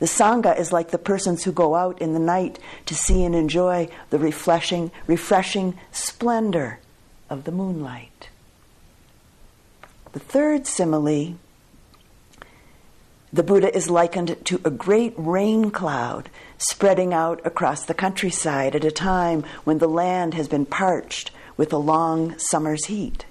The 0.00 0.06
Sangha 0.06 0.58
is 0.58 0.70
like 0.70 0.90
the 0.90 0.98
persons 0.98 1.44
who 1.44 1.52
go 1.52 1.74
out 1.74 2.00
in 2.00 2.12
the 2.12 2.20
night 2.20 2.58
to 2.84 2.94
see 2.94 3.24
and 3.24 3.34
enjoy 3.34 3.88
the 4.10 4.18
refreshing, 4.18 4.90
refreshing 5.06 5.78
splendor 5.90 6.78
of 7.30 7.44
the 7.44 7.52
moonlight. 7.52 8.28
The 10.12 10.20
third 10.20 10.66
simile 10.66 11.36
the 13.32 13.44
Buddha 13.44 13.74
is 13.74 13.88
likened 13.88 14.44
to 14.46 14.60
a 14.64 14.70
great 14.70 15.14
rain 15.16 15.70
cloud 15.70 16.28
spreading 16.60 17.14
out 17.14 17.40
across 17.44 17.86
the 17.86 17.94
countryside 17.94 18.76
at 18.76 18.84
a 18.84 18.90
time 18.90 19.42
when 19.64 19.78
the 19.78 19.88
land 19.88 20.34
has 20.34 20.46
been 20.46 20.66
parched 20.66 21.30
with 21.56 21.72
a 21.72 21.78
long 21.78 22.38
summer's 22.38 22.84
heat. 22.84 23.24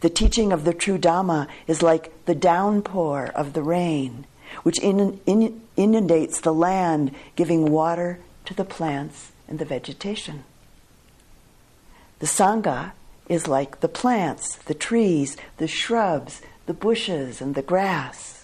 The 0.00 0.10
teaching 0.10 0.52
of 0.52 0.64
the 0.64 0.74
true 0.74 0.98
Dhamma 0.98 1.46
is 1.68 1.80
like 1.80 2.12
the 2.26 2.34
downpour 2.34 3.30
of 3.34 3.52
the 3.52 3.62
rain, 3.62 4.26
which 4.64 4.80
inundates 4.80 6.40
the 6.40 6.54
land, 6.54 7.14
giving 7.36 7.70
water 7.70 8.18
to 8.46 8.54
the 8.54 8.64
plants 8.64 9.30
and 9.46 9.58
the 9.58 9.64
vegetation. 9.64 10.44
The 12.18 12.26
Sangha 12.26 12.92
is 13.28 13.46
like 13.46 13.80
the 13.80 13.88
plants, 13.88 14.56
the 14.56 14.74
trees, 14.74 15.36
the 15.58 15.68
shrubs, 15.68 16.42
the 16.66 16.74
bushes, 16.74 17.40
and 17.40 17.54
the 17.54 17.62
grass 17.62 18.34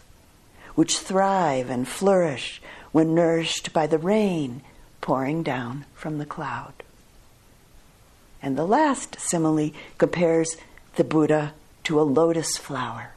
which 0.74 0.98
thrive 0.98 1.70
and 1.70 1.86
flourish 1.86 2.60
when 2.94 3.12
nourished 3.12 3.72
by 3.72 3.88
the 3.88 3.98
rain 3.98 4.62
pouring 5.00 5.42
down 5.42 5.84
from 5.94 6.18
the 6.18 6.24
cloud. 6.24 6.72
And 8.40 8.56
the 8.56 8.64
last 8.64 9.18
simile 9.18 9.72
compares 9.98 10.56
the 10.94 11.02
Buddha 11.02 11.54
to 11.82 12.00
a 12.00 12.02
lotus 12.02 12.56
flower, 12.56 13.14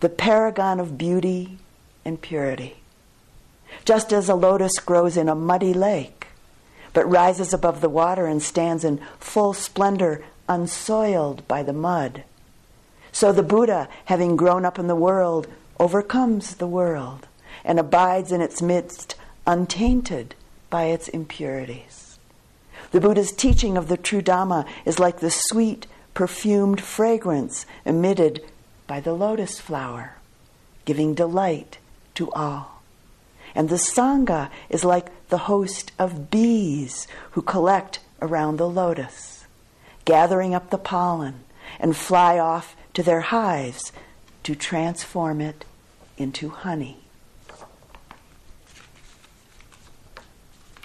the 0.00 0.08
paragon 0.08 0.80
of 0.80 0.98
beauty 0.98 1.58
and 2.04 2.20
purity. 2.20 2.78
Just 3.84 4.12
as 4.12 4.28
a 4.28 4.34
lotus 4.34 4.80
grows 4.80 5.16
in 5.16 5.28
a 5.28 5.34
muddy 5.36 5.72
lake, 5.72 6.26
but 6.92 7.08
rises 7.08 7.54
above 7.54 7.80
the 7.80 7.88
water 7.88 8.26
and 8.26 8.42
stands 8.42 8.82
in 8.82 9.00
full 9.20 9.52
splendor, 9.52 10.24
unsoiled 10.48 11.46
by 11.46 11.62
the 11.62 11.72
mud. 11.72 12.24
So 13.12 13.30
the 13.30 13.44
Buddha, 13.44 13.88
having 14.06 14.34
grown 14.34 14.64
up 14.64 14.76
in 14.76 14.88
the 14.88 14.96
world, 14.96 15.46
overcomes 15.78 16.56
the 16.56 16.66
world 16.66 17.27
and 17.64 17.78
abides 17.78 18.32
in 18.32 18.40
its 18.40 18.62
midst 18.62 19.14
untainted 19.46 20.34
by 20.70 20.84
its 20.84 21.08
impurities. 21.08 22.18
The 22.90 23.00
Buddha's 23.00 23.32
teaching 23.32 23.76
of 23.76 23.88
the 23.88 23.96
true 23.96 24.22
Dhamma 24.22 24.66
is 24.84 24.98
like 24.98 25.20
the 25.20 25.30
sweet, 25.30 25.86
perfumed 26.14 26.80
fragrance 26.80 27.66
emitted 27.84 28.42
by 28.86 29.00
the 29.00 29.12
lotus 29.12 29.60
flower, 29.60 30.14
giving 30.84 31.14
delight 31.14 31.78
to 32.14 32.30
all. 32.32 32.82
And 33.54 33.68
the 33.68 33.76
Sangha 33.76 34.50
is 34.68 34.84
like 34.84 35.10
the 35.28 35.38
host 35.38 35.92
of 35.98 36.30
bees 36.30 37.06
who 37.32 37.42
collect 37.42 38.00
around 38.20 38.56
the 38.56 38.68
lotus, 38.68 39.46
gathering 40.04 40.54
up 40.54 40.70
the 40.70 40.78
pollen 40.78 41.40
and 41.78 41.96
fly 41.96 42.38
off 42.38 42.76
to 42.94 43.02
their 43.02 43.20
hives 43.20 43.92
to 44.42 44.54
transform 44.54 45.40
it 45.40 45.64
into 46.16 46.48
honey. 46.48 46.98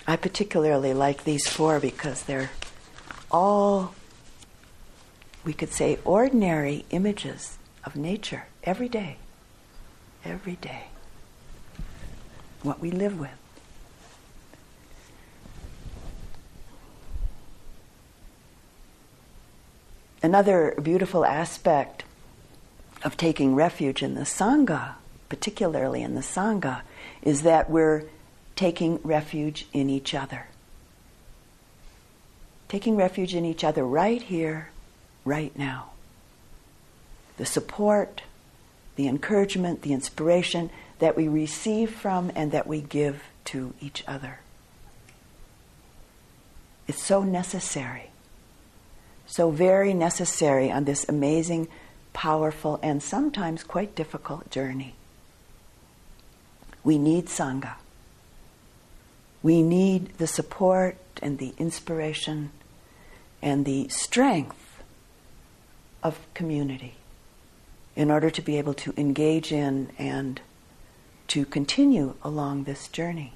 I 0.06 0.16
particularly 0.18 0.94
like 0.94 1.24
these 1.24 1.48
four 1.48 1.80
because 1.80 2.24
they're 2.24 2.52
all, 3.32 3.96
we 5.44 5.54
could 5.54 5.72
say, 5.72 5.98
ordinary 6.04 6.86
images 6.90 7.58
of 7.84 7.96
nature 7.96 8.46
every 8.64 8.90
day. 8.90 9.18
Every 10.26 10.56
day. 10.56 10.86
What 12.62 12.80
we 12.80 12.92
live 12.92 13.20
with. 13.20 13.32
Another 20.22 20.74
beautiful 20.82 21.26
aspect 21.26 22.04
of 23.04 23.18
taking 23.18 23.56
refuge 23.56 24.02
in 24.02 24.16
the 24.16 24.22
Sangha 24.22 24.96
particularly 25.34 26.04
in 26.04 26.14
the 26.14 26.22
Sangha, 26.22 26.82
is 27.24 27.42
that 27.42 27.68
we're 27.68 28.04
taking 28.56 29.00
refuge 29.04 29.68
in 29.74 29.90
each 29.90 30.14
other. 30.14 30.48
Taking 32.68 32.96
refuge 32.96 33.36
in 33.36 33.46
each 33.46 33.64
other 33.64 33.86
right 33.86 34.22
here, 34.22 34.70
right 35.26 35.58
now. 35.58 35.92
The 37.38 37.46
support, 37.46 38.22
the 38.96 39.08
encouragement, 39.08 39.82
the 39.82 39.94
inspiration 39.94 40.70
that 41.00 41.16
we 41.16 41.28
receive 41.28 41.92
from 41.94 42.32
and 42.36 42.52
that 42.52 42.68
we 42.68 42.82
give 42.82 43.24
to 43.46 43.74
each 43.82 44.04
other. 44.08 44.40
It's 46.88 47.02
so 47.02 47.24
necessary, 47.24 48.10
so 49.26 49.50
very 49.52 49.94
necessary 49.94 50.72
on 50.72 50.84
this 50.84 51.08
amazing, 51.08 51.68
powerful, 52.12 52.80
and 52.84 53.02
sometimes 53.02 53.64
quite 53.64 53.96
difficult 53.96 54.50
journey. 54.52 54.96
We 56.84 56.98
need 56.98 57.28
Sangha. 57.28 57.76
We 59.44 59.62
need 59.62 60.18
the 60.18 60.28
support 60.28 60.98
and 61.22 61.38
the 61.38 61.54
inspiration 61.60 62.52
and 63.42 63.66
the 63.66 63.90
strength 63.90 64.82
of 66.02 66.18
community 66.34 66.96
in 67.96 68.10
order 68.10 68.30
to 68.30 68.42
be 68.42 68.58
able 68.58 68.74
to 68.74 68.94
engage 68.98 69.52
in 69.52 69.92
and 70.00 70.42
to 71.28 71.46
continue 71.46 72.16
along 72.24 72.64
this 72.64 72.88
journey. 72.88 73.34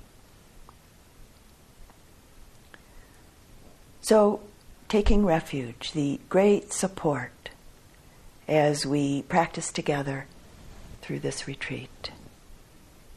So, 4.01 4.39
taking 4.87 5.25
refuge, 5.25 5.91
the 5.91 6.19
great 6.29 6.71
support 6.71 7.49
as 8.47 8.85
we 8.85 9.23
practice 9.23 9.71
together 9.71 10.25
through 11.01 11.19
this 11.19 11.47
retreat 11.47 12.11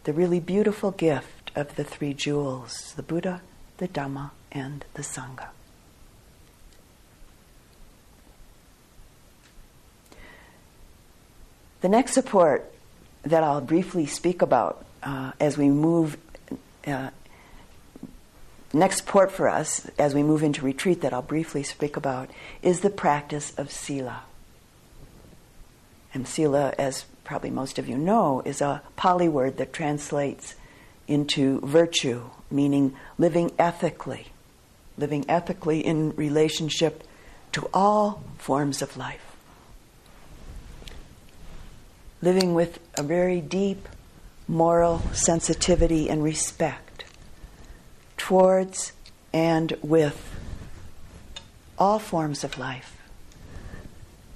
the 0.05 0.13
really 0.13 0.41
beautiful 0.41 0.91
gift 0.91 1.40
of 1.55 1.77
the 1.77 1.85
three 1.85 2.15
jewels 2.15 2.95
the 2.97 3.03
Buddha, 3.03 3.43
the 3.79 3.89
Dhamma, 3.89 4.31
and 4.53 4.85
the 4.95 5.03
Sangha. 5.03 5.49
The 11.81 11.89
next 11.89 12.13
support 12.13 12.71
that 13.23 13.43
I'll 13.43 13.61
briefly 13.61 14.07
speak 14.07 14.43
about 14.43 14.85
uh, 15.03 15.33
as 15.41 15.57
we 15.57 15.71
move, 15.71 16.19
uh, 16.87 17.11
next 18.73 18.99
support 18.99 19.33
for 19.33 19.49
us 19.49 19.89
as 19.99 20.15
we 20.15 20.23
move 20.23 20.43
into 20.43 20.63
retreat 20.63 21.01
that 21.01 21.13
I'll 21.13 21.23
briefly 21.23 21.63
speak 21.63 21.97
about 21.97 22.31
is 22.63 22.81
the 22.81 22.91
practice 22.91 23.53
of 23.57 23.71
sila. 23.71 24.23
And 26.13 26.27
sila, 26.27 26.75
as 26.79 27.05
probably 27.25 27.51
most 27.51 27.79
of 27.79 27.89
you 27.89 27.97
know, 27.97 28.43
is 28.45 28.61
a 28.61 28.83
Pali 28.97 29.29
word 29.29 29.57
that 29.59 29.73
translates 29.73 30.57
into 31.11 31.61
virtue, 31.61 32.23
meaning 32.51 32.95
living 33.19 33.53
ethically, 33.59 34.29
living 34.97 35.25
ethically 35.29 35.81
in 35.81 36.15
relationship 36.17 37.05
to 37.53 37.69
all 37.75 38.23
forms 38.39 38.81
of 38.81 38.97
life 38.97 39.31
living 42.23 42.55
with 42.55 42.79
a 42.97 43.03
very 43.03 43.41
deep 43.41 43.89
moral 44.47 45.01
sensitivity 45.13 46.09
and 46.09 46.23
respect 46.23 47.05
towards 48.17 48.93
and 49.33 49.77
with 49.83 50.37
all 51.79 51.99
forms 51.99 52.45
of 52.45 52.59
life, 52.59 53.01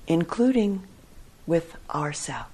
including 0.06 0.82
with 1.46 1.76
ourselves. 1.94 2.53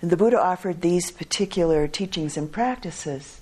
And 0.00 0.10
the 0.10 0.16
Buddha 0.16 0.40
offered 0.40 0.80
these 0.80 1.10
particular 1.10 1.88
teachings 1.88 2.36
and 2.36 2.50
practices 2.50 3.40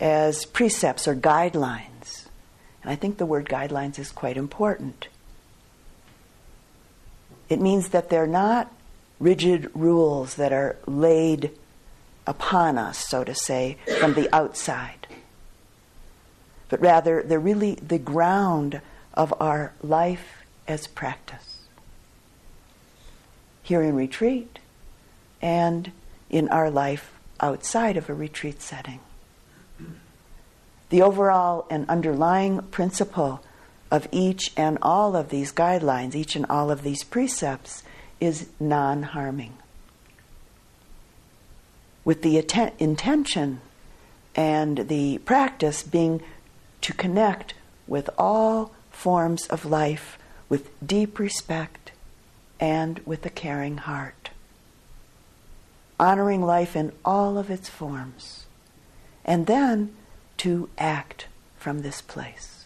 as 0.00 0.46
precepts 0.46 1.06
or 1.06 1.14
guidelines. 1.14 2.26
And 2.82 2.90
I 2.90 2.96
think 2.96 3.18
the 3.18 3.26
word 3.26 3.46
guidelines 3.46 3.98
is 3.98 4.10
quite 4.10 4.38
important. 4.38 5.08
It 7.50 7.60
means 7.60 7.88
that 7.88 8.08
they're 8.08 8.26
not 8.26 8.72
rigid 9.18 9.70
rules 9.74 10.36
that 10.36 10.52
are 10.52 10.76
laid 10.86 11.50
upon 12.26 12.78
us, 12.78 12.96
so 12.96 13.24
to 13.24 13.34
say, 13.34 13.76
from 13.98 14.14
the 14.14 14.34
outside, 14.34 15.06
but 16.68 16.80
rather 16.80 17.22
they're 17.22 17.40
really 17.40 17.74
the 17.74 17.98
ground 17.98 18.80
of 19.12 19.34
our 19.40 19.74
life 19.82 20.44
as 20.68 20.86
practice. 20.86 21.58
Here 23.62 23.82
in 23.82 23.96
retreat 23.96 24.59
and 25.40 25.92
in 26.28 26.48
our 26.48 26.70
life 26.70 27.12
outside 27.40 27.96
of 27.96 28.08
a 28.08 28.14
retreat 28.14 28.60
setting. 28.60 29.00
The 30.90 31.02
overall 31.02 31.66
and 31.70 31.88
underlying 31.88 32.62
principle 32.62 33.42
of 33.90 34.08
each 34.12 34.52
and 34.56 34.78
all 34.82 35.16
of 35.16 35.30
these 35.30 35.52
guidelines, 35.52 36.14
each 36.14 36.36
and 36.36 36.46
all 36.46 36.70
of 36.70 36.82
these 36.82 37.04
precepts, 37.04 37.82
is 38.20 38.48
non 38.58 39.02
harming. 39.02 39.54
With 42.04 42.22
the 42.22 42.38
atten- 42.38 42.72
intention 42.78 43.60
and 44.34 44.88
the 44.88 45.18
practice 45.18 45.82
being 45.82 46.22
to 46.82 46.92
connect 46.92 47.54
with 47.86 48.10
all 48.18 48.72
forms 48.90 49.46
of 49.46 49.64
life 49.64 50.18
with 50.50 50.70
deep 50.86 51.18
respect 51.18 51.92
and 52.58 53.00
with 53.06 53.24
a 53.24 53.30
caring 53.30 53.78
heart. 53.78 54.19
Honoring 56.00 56.40
life 56.40 56.74
in 56.74 56.92
all 57.04 57.36
of 57.36 57.50
its 57.50 57.68
forms. 57.68 58.46
And 59.22 59.46
then 59.46 59.94
to 60.38 60.70
act 60.78 61.26
from 61.58 61.82
this 61.82 62.00
place. 62.00 62.64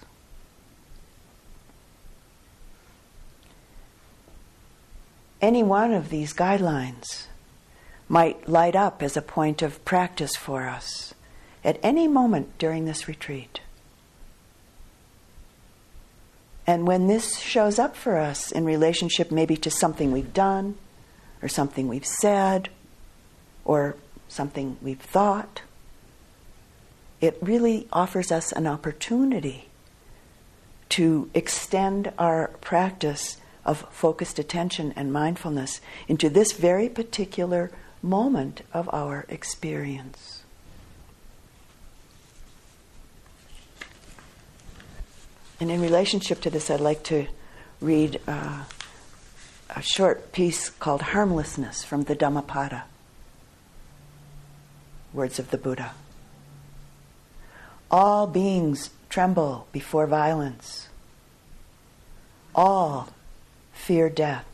Any 5.40 5.64
one 5.64 5.92
of 5.92 6.10
these 6.10 6.32
guidelines 6.32 7.26
might 8.08 8.48
light 8.48 8.76
up 8.76 9.02
as 9.02 9.16
a 9.16 9.22
point 9.22 9.62
of 9.62 9.84
practice 9.84 10.36
for 10.36 10.68
us 10.68 11.12
at 11.64 11.80
any 11.82 12.06
moment 12.06 12.56
during 12.58 12.84
this 12.84 13.08
retreat. 13.08 13.60
And 16.68 16.86
when 16.86 17.08
this 17.08 17.40
shows 17.40 17.80
up 17.80 17.96
for 17.96 18.16
us 18.16 18.52
in 18.52 18.64
relationship 18.64 19.32
maybe 19.32 19.56
to 19.56 19.70
something 19.72 20.12
we've 20.12 20.32
done, 20.32 20.76
or 21.42 21.48
something 21.48 21.88
we've 21.88 22.06
said, 22.06 22.68
or 23.64 23.96
something 24.28 24.76
we've 24.82 25.00
thought, 25.00 25.62
it 27.20 27.38
really 27.40 27.88
offers 27.92 28.30
us 28.30 28.52
an 28.52 28.66
opportunity 28.66 29.68
to 30.90 31.30
extend 31.34 32.12
our 32.18 32.48
practice 32.60 33.38
of 33.64 33.80
focused 33.90 34.38
attention 34.38 34.92
and 34.96 35.12
mindfulness 35.12 35.80
into 36.06 36.28
this 36.28 36.52
very 36.52 36.88
particular 36.88 37.70
moment 38.02 38.62
of 38.72 38.88
our 38.92 39.24
experience. 39.28 40.42
And 45.60 45.70
in 45.70 45.80
relationship 45.80 46.40
to 46.42 46.50
this, 46.50 46.68
I'd 46.68 46.80
like 46.80 47.04
to 47.04 47.26
read 47.80 48.20
uh, 48.28 48.64
a 49.74 49.82
short 49.82 50.32
piece 50.32 50.68
called 50.68 51.00
Harmlessness 51.00 51.84
from 51.84 52.04
the 52.04 52.14
Dhammapada. 52.14 52.84
Words 55.14 55.38
of 55.38 55.50
the 55.50 55.58
Buddha. 55.58 55.92
All 57.88 58.26
beings 58.26 58.90
tremble 59.08 59.68
before 59.70 60.08
violence. 60.08 60.88
All 62.52 63.10
fear 63.72 64.10
death. 64.10 64.46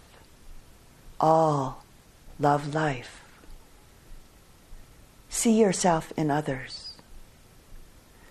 All 1.18 1.82
love 2.38 2.74
life. 2.74 3.22
See 5.30 5.58
yourself 5.58 6.12
in 6.14 6.30
others. 6.30 6.92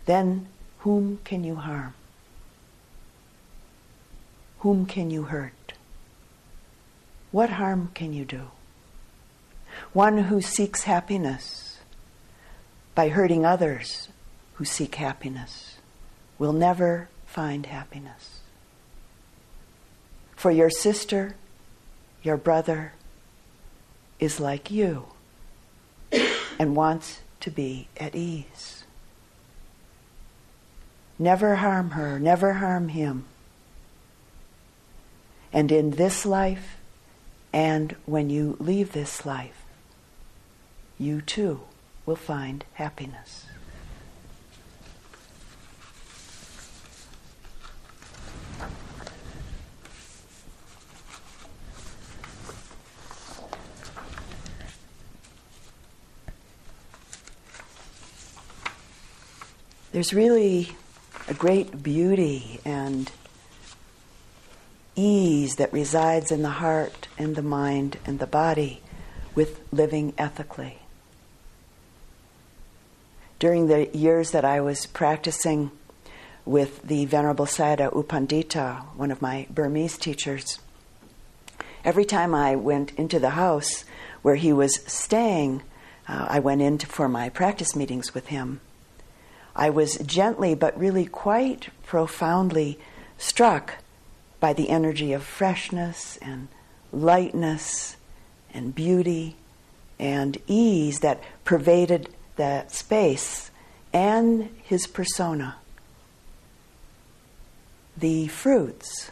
Then 0.05 0.47
whom 0.79 1.19
can 1.23 1.43
you 1.43 1.55
harm? 1.55 1.95
Whom 4.59 4.85
can 4.85 5.09
you 5.09 5.23
hurt? 5.23 5.73
What 7.31 7.51
harm 7.51 7.89
can 7.95 8.13
you 8.13 8.25
do? 8.25 8.51
One 9.93 10.17
who 10.17 10.41
seeks 10.41 10.83
happiness 10.83 11.68
by 12.99 13.07
hurting 13.07 13.45
others 13.45 14.09
who 14.55 14.65
seek 14.65 14.95
happiness 14.95 15.77
will 16.37 16.51
never 16.51 17.07
find 17.25 17.65
happiness 17.65 18.41
for 20.35 20.51
your 20.51 20.69
sister, 20.69 21.37
your 22.23 22.35
brother, 22.35 22.91
is 24.19 24.41
like 24.41 24.69
you 24.69 25.05
and 26.59 26.75
wants 26.75 27.21
to 27.39 27.49
be 27.49 27.87
at 27.95 28.15
ease. 28.15 28.83
Never 31.17 31.55
harm 31.55 31.91
her, 31.91 32.19
never 32.19 32.55
harm 32.55 32.89
him. 32.89 33.23
And 35.53 35.71
in 35.71 35.91
this 35.91 36.25
life, 36.25 36.75
and 37.53 37.95
when 38.05 38.29
you 38.29 38.57
leave 38.59 38.91
this 38.91 39.25
life, 39.25 39.63
you 40.97 41.21
too 41.21 41.61
will 42.09 42.15
find 42.15 42.65
happiness. 42.73 43.45
there's 59.91 60.13
really 60.13 60.69
a 61.27 61.33
great 61.33 61.83
beauty 61.83 62.59
and 62.63 63.11
ease 64.95 65.57
that 65.57 65.71
resides 65.73 66.31
in 66.31 66.41
the 66.41 66.49
heart 66.49 67.07
and 67.17 67.35
the 67.35 67.41
mind 67.43 67.97
and 68.05 68.17
the 68.17 68.27
body 68.27 68.81
with 69.35 69.59
living 69.71 70.13
ethically. 70.17 70.79
During 73.39 73.67
the 73.67 73.87
years 73.95 74.31
that 74.31 74.43
I 74.43 74.59
was 74.59 74.85
practicing 74.85 75.71
with 76.43 76.81
the 76.81 77.05
Venerable 77.05 77.45
Sayadaw 77.45 77.95
U 77.95 78.03
Pandita, 78.03 78.83
one 78.97 79.11
of 79.11 79.21
my 79.21 79.47
Burmese 79.49 79.97
teachers, 79.97 80.59
every 81.85 82.03
time 82.03 82.35
I 82.35 82.57
went 82.57 82.91
into 82.95 83.17
the 83.17 83.29
house 83.31 83.85
where 84.23 84.35
he 84.35 84.51
was 84.51 84.81
staying, 84.85 85.63
uh, 86.05 86.27
I 86.29 86.39
went 86.39 86.61
in 86.61 86.79
for 86.79 87.07
my 87.07 87.29
practice 87.29 87.77
meetings 87.77 88.13
with 88.13 88.27
him. 88.27 88.59
I 89.55 89.69
was 89.69 89.97
gently 89.99 90.53
but 90.53 90.77
really 90.77 91.05
quite 91.05 91.69
profoundly 91.85 92.77
struck 93.17 93.75
by 94.41 94.51
the 94.51 94.69
energy 94.69 95.13
of 95.13 95.23
freshness 95.23 96.17
and 96.21 96.49
lightness 96.91 97.95
and 98.53 98.75
beauty 98.75 99.37
and 99.97 100.37
ease 100.45 100.99
that 100.99 101.23
pervaded 101.45 102.09
that 102.39 102.71
space 102.71 103.51
and 103.91 104.49
his 104.63 104.87
persona. 104.87 105.57
The 107.97 108.27
fruits 108.27 109.11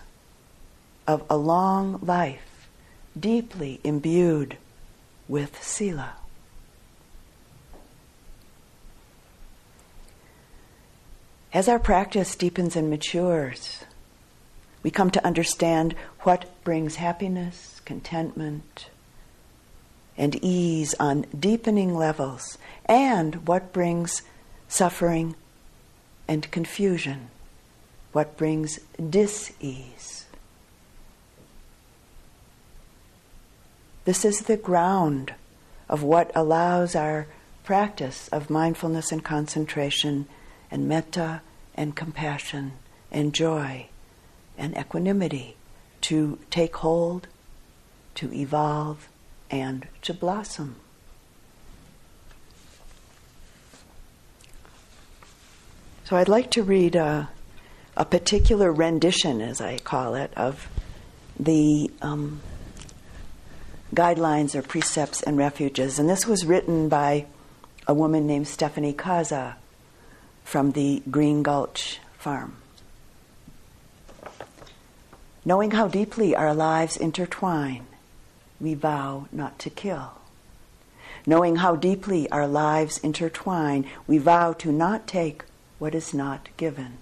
of 1.06 1.24
a 1.30 1.36
long 1.36 2.00
life 2.02 2.70
deeply 3.20 3.82
imbued 3.84 4.56
with 5.28 5.62
Sila. 5.62 6.14
As 11.54 11.68
our 11.68 11.80
practice 11.80 12.34
deepens 12.34 12.78
and 12.78 12.90
matures, 12.90 13.84
we 14.84 14.90
come 14.90 15.12
to 15.12 15.26
understand 15.26 15.96
what 16.22 16.46
brings 16.64 16.96
happiness, 16.96 17.82
contentment, 17.84 18.90
and 20.18 20.44
ease 20.44 20.96
on 21.00 21.26
deepening 21.38 21.96
levels, 21.96 22.58
and 22.86 23.48
what 23.48 23.72
brings 23.72 24.24
suffering 24.68 25.36
and 26.28 26.50
confusion, 26.52 27.30
what 28.12 28.36
brings 28.36 28.80
dis-ease. 29.10 30.26
This 34.06 34.24
is 34.26 34.40
the 34.40 34.58
ground 34.58 35.34
of 35.90 36.02
what 36.02 36.32
allows 36.34 36.96
our 36.96 37.28
practice 37.64 38.30
of 38.30 38.50
mindfulness 38.50 39.12
and 39.12 39.24
concentration 39.24 40.26
and 40.72 40.88
metta 40.88 41.42
and 41.76 41.96
compassion 41.96 42.72
and 43.12 43.34
joy 43.34 43.88
and 44.58 44.78
equanimity 44.78 45.56
to 46.02 46.40
take 46.50 46.78
hold, 46.78 47.28
to 48.16 48.34
evolve, 48.34 49.10
and 49.50 49.88
to 50.04 50.14
blossom. 50.14 50.76
So 56.06 56.16
I'd 56.16 56.30
like 56.30 56.52
to 56.52 56.64
read 56.64 56.96
a, 56.96 57.30
a 57.98 58.06
particular 58.06 58.72
rendition, 58.72 59.42
as 59.42 59.60
I 59.60 59.78
call 59.78 60.16
it, 60.16 60.32
of 60.38 60.70
the 61.40 61.92
um, 62.02 62.42
guidelines 63.94 64.56
or 64.56 64.62
precepts 64.62 65.22
and 65.24 65.38
refuges. 65.38 66.00
And 66.00 66.10
this 66.10 66.28
was 66.28 66.46
written 66.46 66.90
by 66.90 67.26
a 67.88 67.94
woman 67.94 68.28
named 68.28 68.48
Stephanie 68.48 68.94
Kaza 68.94 69.56
from 70.44 70.72
the 70.74 71.02
Green 71.10 71.44
Gulch 71.44 72.00
farm. 72.18 72.56
Knowing 75.44 75.72
how 75.72 75.88
deeply 75.88 76.36
our 76.36 76.54
lives 76.54 76.98
intertwine, 76.98 77.87
we 78.60 78.74
vow 78.74 79.28
not 79.32 79.60
to 79.60 79.70
kill. 79.70 80.14
Knowing 81.26 81.58
how 81.58 81.76
deeply 81.76 82.30
our 82.32 82.48
lives 82.48 82.98
intertwine, 83.00 83.86
we 84.08 84.18
vow 84.18 84.54
to 84.54 84.72
not 84.72 85.08
take 85.08 85.44
what 85.80 85.94
is 85.94 86.14
not 86.14 86.50
given. 86.58 86.98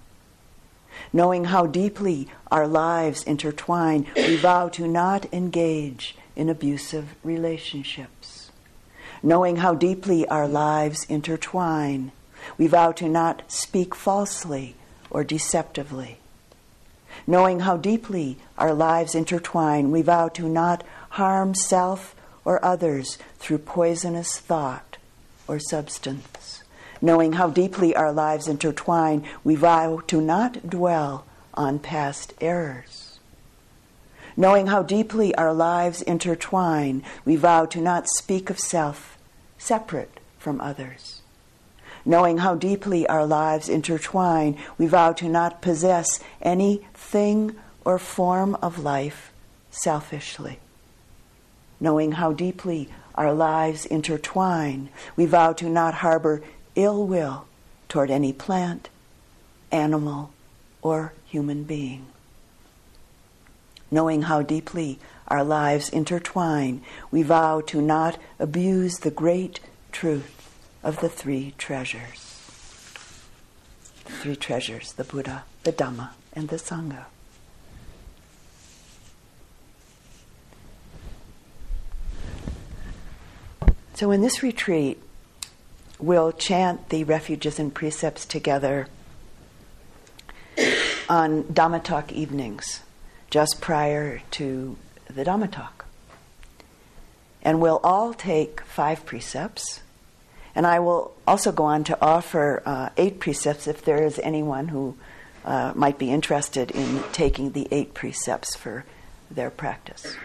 Knowing 1.12 1.44
how 1.44 1.66
deeply 1.66 2.28
our 2.50 2.66
lives 2.66 3.22
intertwine, 3.24 4.06
we 4.16 4.36
vow 4.36 4.68
to 4.68 4.88
not 4.88 5.32
engage 5.32 6.16
in 6.34 6.48
abusive 6.48 7.14
relationships. 7.22 8.50
Knowing 9.22 9.56
how 9.56 9.74
deeply 9.74 10.26
our 10.28 10.48
lives 10.48 11.04
intertwine, 11.08 12.12
we 12.58 12.66
vow 12.66 12.92
to 12.92 13.08
not 13.08 13.42
speak 13.50 13.94
falsely 13.94 14.76
or 15.10 15.24
deceptively. 15.24 16.18
Knowing 17.26 17.60
how 17.60 17.76
deeply 17.76 18.38
our 18.58 18.74
lives 18.74 19.14
intertwine, 19.14 19.90
we 19.90 20.02
vow 20.02 20.28
to 20.28 20.48
not 20.48 20.84
harm 21.16 21.54
self 21.54 22.14
or 22.44 22.62
others 22.62 23.16
through 23.38 23.56
poisonous 23.56 24.38
thought 24.38 24.98
or 25.48 25.58
substance. 25.58 26.62
Knowing 27.00 27.32
how 27.32 27.48
deeply 27.48 27.96
our 27.96 28.12
lives 28.12 28.46
intertwine, 28.46 29.24
we 29.42 29.54
vow 29.54 29.98
to 30.06 30.20
not 30.20 30.68
dwell 30.68 31.24
on 31.54 31.78
past 31.78 32.34
errors. 32.38 33.18
Knowing 34.36 34.66
how 34.66 34.82
deeply 34.82 35.34
our 35.36 35.54
lives 35.54 36.02
intertwine, 36.02 37.02
we 37.24 37.34
vow 37.34 37.64
to 37.64 37.80
not 37.80 38.06
speak 38.18 38.50
of 38.50 38.58
self 38.58 39.16
separate 39.56 40.20
from 40.38 40.60
others. 40.60 41.22
Knowing 42.04 42.38
how 42.38 42.54
deeply 42.54 43.06
our 43.08 43.24
lives 43.24 43.70
intertwine, 43.70 44.54
we 44.76 44.86
vow 44.86 45.12
to 45.12 45.30
not 45.30 45.62
possess 45.62 46.20
any 46.42 46.86
thing 46.92 47.56
or 47.86 47.98
form 47.98 48.54
of 48.56 48.78
life 48.78 49.32
selfishly. 49.70 50.58
Knowing 51.80 52.12
how 52.12 52.32
deeply 52.32 52.88
our 53.14 53.32
lives 53.32 53.86
intertwine, 53.86 54.88
we 55.16 55.26
vow 55.26 55.52
to 55.52 55.68
not 55.68 55.94
harbor 55.94 56.42
ill 56.74 57.06
will 57.06 57.46
toward 57.88 58.10
any 58.10 58.32
plant, 58.32 58.88
animal, 59.70 60.30
or 60.82 61.12
human 61.26 61.64
being. 61.64 62.06
Knowing 63.90 64.22
how 64.22 64.42
deeply 64.42 64.98
our 65.28 65.44
lives 65.44 65.88
intertwine, 65.88 66.82
we 67.10 67.22
vow 67.22 67.60
to 67.60 67.80
not 67.80 68.18
abuse 68.38 68.98
the 68.98 69.10
great 69.10 69.60
truth 69.92 70.32
of 70.82 71.00
the 71.00 71.08
three 71.08 71.54
treasures. 71.58 72.32
The 74.04 74.12
three 74.12 74.36
treasures 74.36 74.92
the 74.92 75.04
Buddha, 75.04 75.44
the 75.62 75.72
Dhamma, 75.72 76.10
and 76.32 76.48
the 76.48 76.56
Sangha. 76.56 77.06
So, 83.96 84.10
in 84.10 84.20
this 84.20 84.42
retreat, 84.42 85.02
we'll 85.98 86.30
chant 86.30 86.90
the 86.90 87.04
refuges 87.04 87.58
and 87.58 87.74
precepts 87.74 88.26
together 88.26 88.88
on 91.08 91.44
Dhamma 91.44 91.82
talk 91.82 92.12
evenings, 92.12 92.82
just 93.30 93.60
prior 93.62 94.20
to 94.32 94.76
the 95.08 95.24
Dhamma 95.24 95.50
talk. 95.50 95.86
And 97.40 97.58
we'll 97.58 97.80
all 97.82 98.12
take 98.12 98.60
five 98.60 99.06
precepts 99.06 99.80
and 100.54 100.66
I 100.66 100.78
will 100.80 101.14
also 101.26 101.50
go 101.50 101.64
on 101.64 101.84
to 101.84 101.98
offer 102.00 102.62
uh, 102.66 102.88
eight 102.96 103.18
precepts 103.18 103.66
if 103.66 103.82
there 103.82 104.02
is 104.02 104.18
anyone 104.18 104.68
who 104.68 104.96
uh, 105.44 105.72
might 105.74 105.98
be 105.98 106.10
interested 106.10 106.70
in 106.70 107.02
taking 107.12 107.52
the 107.52 107.68
eight 107.70 107.92
precepts 107.92 108.56
for 108.56 108.84
their 109.30 109.50
practice. 109.50 110.16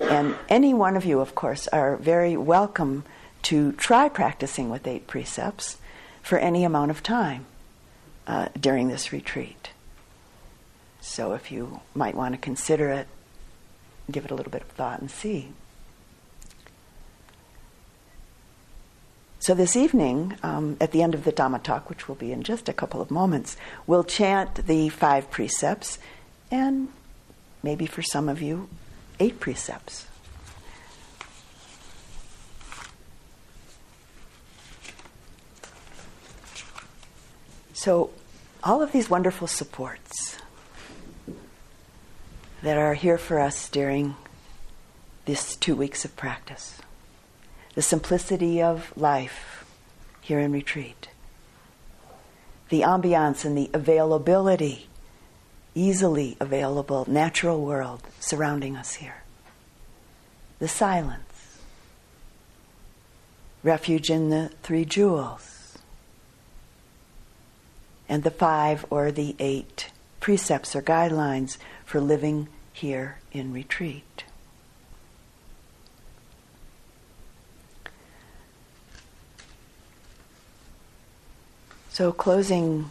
And 0.00 0.34
any 0.48 0.72
one 0.74 0.96
of 0.96 1.04
you, 1.04 1.20
of 1.20 1.34
course, 1.34 1.68
are 1.68 1.96
very 1.96 2.36
welcome 2.36 3.04
to 3.42 3.72
try 3.72 4.08
practicing 4.08 4.70
with 4.70 4.86
eight 4.86 5.06
precepts 5.06 5.76
for 6.22 6.38
any 6.38 6.64
amount 6.64 6.90
of 6.90 7.02
time 7.02 7.46
uh, 8.26 8.48
during 8.58 8.88
this 8.88 9.12
retreat. 9.12 9.70
So 11.00 11.32
if 11.32 11.50
you 11.50 11.80
might 11.94 12.14
want 12.14 12.34
to 12.34 12.38
consider 12.38 12.90
it, 12.90 13.08
give 14.10 14.24
it 14.24 14.30
a 14.30 14.34
little 14.34 14.52
bit 14.52 14.62
of 14.62 14.68
thought 14.68 15.00
and 15.00 15.10
see. 15.10 15.48
So 19.38 19.54
this 19.54 19.74
evening, 19.74 20.36
um, 20.42 20.76
at 20.80 20.92
the 20.92 21.02
end 21.02 21.14
of 21.14 21.24
the 21.24 21.32
Dhamma 21.32 21.62
talk, 21.62 21.88
which 21.88 22.08
will 22.08 22.14
be 22.14 22.30
in 22.30 22.42
just 22.42 22.68
a 22.68 22.74
couple 22.74 23.00
of 23.00 23.10
moments, 23.10 23.56
we'll 23.86 24.04
chant 24.04 24.66
the 24.66 24.90
five 24.90 25.30
precepts 25.30 25.98
and 26.50 26.88
maybe 27.62 27.86
for 27.86 28.02
some 28.02 28.28
of 28.28 28.42
you, 28.42 28.68
eight 29.20 29.38
precepts. 29.38 30.06
So, 37.72 38.10
all 38.62 38.82
of 38.82 38.92
these 38.92 39.08
wonderful 39.08 39.46
supports 39.46 40.36
that 42.62 42.76
are 42.76 42.92
here 42.92 43.16
for 43.16 43.40
us 43.40 43.70
during 43.70 44.16
these 45.24 45.56
two 45.56 45.74
weeks 45.74 46.04
of 46.04 46.16
practice 46.16 46.80
the 47.74 47.82
simplicity 47.82 48.60
of 48.60 48.92
life 48.96 49.64
here 50.20 50.40
in 50.40 50.52
retreat, 50.52 51.08
the 52.68 52.82
ambiance 52.82 53.44
and 53.44 53.56
the 53.56 53.70
availability, 53.72 54.89
easily 55.74 56.36
available 56.40 57.04
natural 57.08 57.60
world 57.60 58.02
surrounding 58.18 58.76
us 58.76 58.94
here, 58.94 59.22
the 60.58 60.68
silence, 60.68 61.58
refuge 63.62 64.10
in 64.10 64.30
the 64.30 64.50
three 64.62 64.84
jewels, 64.84 65.78
and 68.08 68.24
the 68.24 68.30
five 68.30 68.84
or 68.90 69.12
the 69.12 69.36
eight 69.38 69.90
precepts 70.18 70.74
or 70.74 70.82
guidelines 70.82 71.56
for 71.84 72.00
living 72.00 72.48
here 72.72 73.18
in 73.32 73.52
retreat. 73.52 74.24
So, 81.90 82.12
closing 82.12 82.90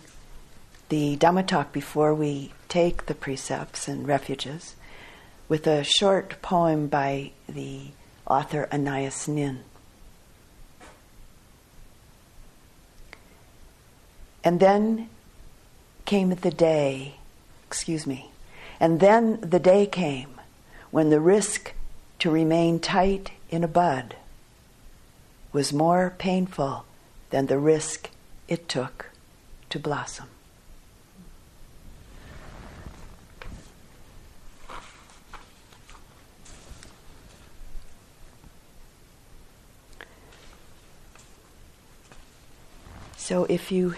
the 0.90 1.18
Dhamma 1.18 1.48
talk 1.48 1.72
before 1.72 2.14
we 2.14 2.52
take 2.70 3.08
the 3.08 3.16
precepts 3.16 3.88
and 3.88 4.08
refuges 4.08 4.76
with 5.50 5.66
a 5.68 5.84
short 5.84 6.42
poem 6.42 6.88
by 6.88 7.32
the 7.48 7.88
author 8.28 8.68
Anais 8.72 9.28
Nin. 9.28 9.64
And 14.44 14.60
then 14.60 15.10
came 16.06 16.30
the 16.30 16.52
day, 16.52 17.16
excuse 17.68 18.08
me, 18.08 18.32
and 18.80 19.00
then 19.00 19.42
the 19.42 19.60
day 19.60 19.86
came 19.86 20.40
when 20.92 21.10
the 21.10 21.20
risk 21.20 21.74
to 22.20 22.32
remain 22.32 22.80
tight 22.80 23.32
in 23.50 23.64
a 23.64 23.68
bud 23.68 24.16
was 25.52 25.74
more 25.74 26.14
painful 26.18 26.86
than 27.32 27.48
the 27.48 27.58
risk 27.58 28.10
it 28.48 28.70
took 28.70 29.08
to 29.70 29.80
blossom. 29.80 30.28
So 43.30 43.46
if 43.48 43.72
you 43.72 43.94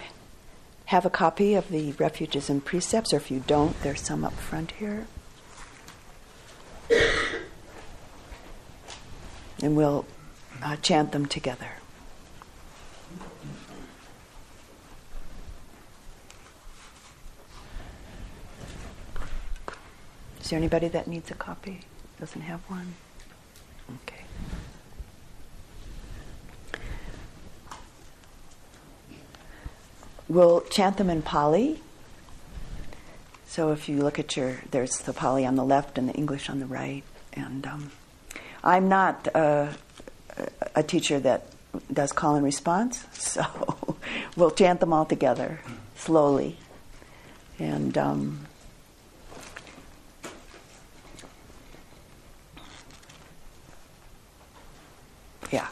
have 0.84 1.06
a 1.06 1.08
copy 1.08 1.54
of 1.54 1.70
the 1.70 1.92
Refuges 1.92 2.50
and 2.50 2.62
Precepts, 2.62 3.14
or 3.14 3.16
if 3.16 3.30
you 3.30 3.42
don't, 3.46 3.80
there's 3.80 4.02
some 4.02 4.24
up 4.24 4.34
front 4.34 4.72
here. 4.72 5.06
And 9.62 9.74
we'll 9.74 10.04
uh, 10.62 10.76
chant 10.82 11.12
them 11.12 11.24
together. 11.24 11.70
Is 20.42 20.50
there 20.50 20.58
anybody 20.58 20.88
that 20.88 21.06
needs 21.06 21.30
a 21.30 21.34
copy? 21.34 21.80
Doesn't 22.20 22.42
have 22.42 22.60
one? 22.68 22.96
Okay. 24.02 24.24
We'll 30.28 30.60
chant 30.62 30.96
them 30.96 31.10
in 31.10 31.22
Pali. 31.22 31.80
So 33.46 33.72
if 33.72 33.88
you 33.88 34.02
look 34.02 34.18
at 34.18 34.36
your, 34.36 34.60
there's 34.70 34.98
the 35.00 35.12
Pali 35.12 35.44
on 35.44 35.56
the 35.56 35.64
left 35.64 35.98
and 35.98 36.08
the 36.08 36.14
English 36.14 36.48
on 36.48 36.58
the 36.58 36.66
right. 36.66 37.02
And 37.34 37.66
um, 37.66 37.90
I'm 38.64 38.88
not 38.88 39.28
uh, 39.34 39.72
a 40.74 40.82
teacher 40.82 41.20
that 41.20 41.46
does 41.92 42.12
call 42.12 42.34
and 42.34 42.44
response, 42.44 43.04
so 43.12 43.44
we'll 44.36 44.50
chant 44.50 44.80
them 44.80 44.92
all 44.92 45.04
together 45.04 45.60
slowly. 45.96 46.56
And 47.58 47.96
um, 47.96 48.46
yeah. 55.50 55.68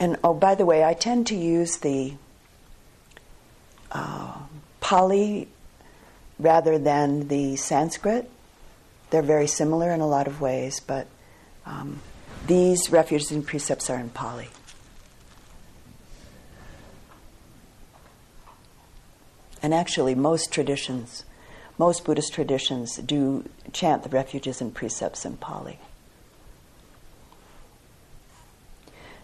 And 0.00 0.16
oh, 0.24 0.32
by 0.32 0.54
the 0.54 0.64
way, 0.64 0.82
I 0.82 0.94
tend 0.94 1.26
to 1.26 1.36
use 1.36 1.76
the 1.76 2.14
uh, 3.92 4.38
Pali 4.80 5.46
rather 6.38 6.78
than 6.78 7.28
the 7.28 7.56
Sanskrit. 7.56 8.30
They're 9.10 9.20
very 9.20 9.46
similar 9.46 9.90
in 9.90 10.00
a 10.00 10.06
lot 10.08 10.26
of 10.26 10.40
ways, 10.40 10.80
but 10.80 11.06
um, 11.66 12.00
these 12.46 12.90
refuges 12.90 13.30
and 13.30 13.46
precepts 13.46 13.90
are 13.90 13.98
in 13.98 14.08
Pali. 14.08 14.48
And 19.62 19.74
actually, 19.74 20.14
most 20.14 20.50
traditions, 20.50 21.24
most 21.76 22.06
Buddhist 22.06 22.32
traditions, 22.32 22.96
do 22.96 23.46
chant 23.74 24.02
the 24.04 24.08
refuges 24.08 24.62
and 24.62 24.74
precepts 24.74 25.26
in 25.26 25.36
Pali. 25.36 25.78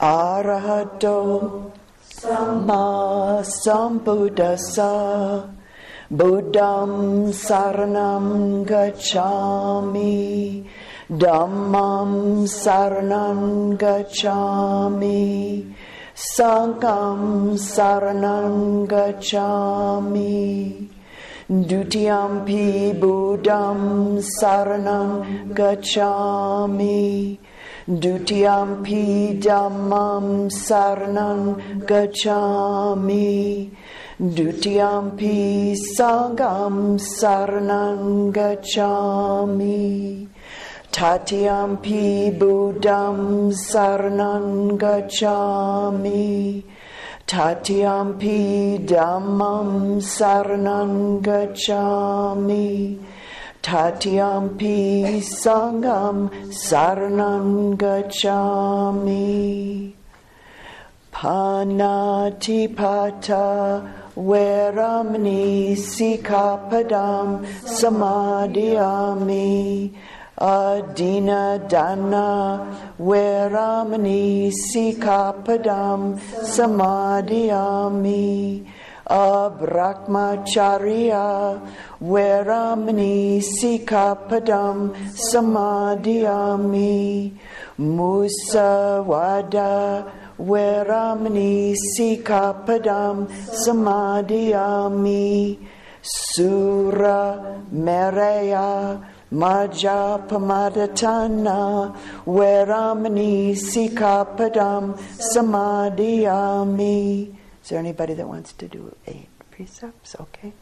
arahato 0.00 1.72
samma 2.02 3.44
sambuddhassa 3.44 5.52
buddham 6.10 7.28
saranam 7.40 8.64
gacchami 8.70 10.64
dhammam 11.10 12.48
saranam 12.48 13.76
gacchami 13.76 15.74
sangham 16.14 17.58
saranam 17.58 18.88
gacchami 18.88 20.88
Dutiyampi 21.50 22.96
Buddham 23.00 24.20
Saranam 24.22 25.52
Gacchami 25.52 27.40
Dutiyampi 27.88 29.40
Dhammam 29.40 30.50
Saranam 30.50 31.56
Gacchami. 31.86 33.70
Dutiyampi 34.20 35.74
Sangham 35.96 36.98
Saranam 37.00 38.30
Gacchami. 38.32 40.28
Tatiyampi 40.92 42.38
Buddham 42.38 43.50
Saranam 43.50 44.78
Gacchami. 44.78 46.62
Tatiyampi 47.26 48.86
Dhammam 48.86 50.00
Saranam 50.02 51.22
Gacchami 51.22 52.98
Tatiyampi 53.62 55.20
Sangham 55.20 56.30
Saranam 56.48 57.76
Gacchami. 57.76 59.26
Panatipata 61.12 62.42
Veramani 64.16 65.76
Sikkhapadam 65.76 67.44
Samadiyami. 67.62 68.80
Adina 70.38 71.58
Dana 71.68 72.66
Veramani 72.98 74.50
Sikkhapadam 74.50 76.18
Samadiyami 76.40 77.60
Abrahmacharya 79.08 81.60
Veramani 82.02 83.40
Sikkhapadam 83.40 84.92
Samadiyami 85.32 87.32
Musavada 87.78 89.72
Veramani 90.38 91.74
Sikkhapadam 91.96 93.26
Samadiyami 93.66 95.58
Sura 96.02 97.58
Meraya 97.72 99.00
Majja 99.32 100.28
Pamadatthana 100.28 101.94
Veramani 102.26 103.54
Sikkhapadam 103.56 104.98
Samadiyami. 105.34 107.30
is 107.32 107.39
there 107.70 107.78
anybody 107.78 108.14
that 108.14 108.28
wants 108.28 108.52
to 108.52 108.68
do 108.68 108.94
eight 109.06 109.28
precepts? 109.50 110.14
Okay. 110.20 110.52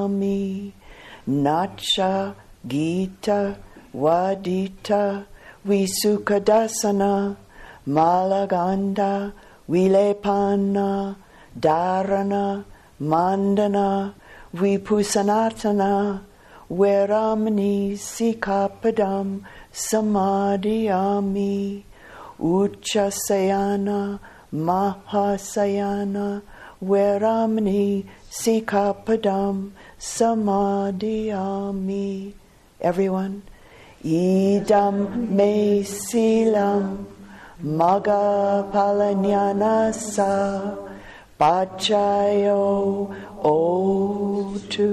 Nacha 1.28 2.34
Gita 2.66 3.58
Vadita 3.94 5.26
Visukadasana 5.68 7.36
Malaganda 7.86 9.34
Vilepana 9.70 11.16
Dharana 11.60 12.64
Mandana 13.02 14.14
Vipusanatana 14.56 16.22
Veramani 16.70 17.94
Sikkhapadam 17.94 19.42
Samadiyami 19.72 21.84
Uchasayana 22.40 24.20
Mahasayana 24.54 26.42
Veramani 26.84 28.06
Sikkhapadam 28.30 29.72
Samadiyami. 29.98 32.34
Everyone, 32.82 33.44
Idam 34.04 35.30
Me 35.30 35.84
Silam 35.84 37.06
Maga 37.62 38.66
Palanyanasa 38.74 40.78
Pachayo 41.40 43.08
Hotu. 43.42 44.88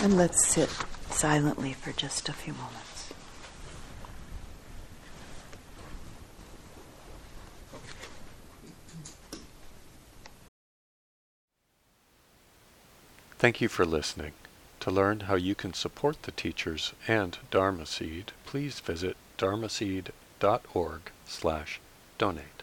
And 0.00 0.16
let's 0.16 0.46
sit 0.46 0.68
silently 1.10 1.72
for 1.72 1.92
just 1.92 2.28
a 2.28 2.32
few 2.32 2.52
moments. 2.52 3.12
Thank 13.38 13.60
you 13.60 13.68
for 13.68 13.84
listening. 13.84 14.32
To 14.80 14.90
learn 14.90 15.20
how 15.20 15.34
you 15.34 15.54
can 15.54 15.72
support 15.72 16.22
the 16.22 16.32
teachers 16.32 16.92
and 17.06 17.38
Dharma 17.50 17.86
Seed, 17.86 18.32
please 18.46 18.80
visit 18.80 19.16
dharmaseed.org 19.38 21.00
slash 21.26 21.80
donate. 22.18 22.57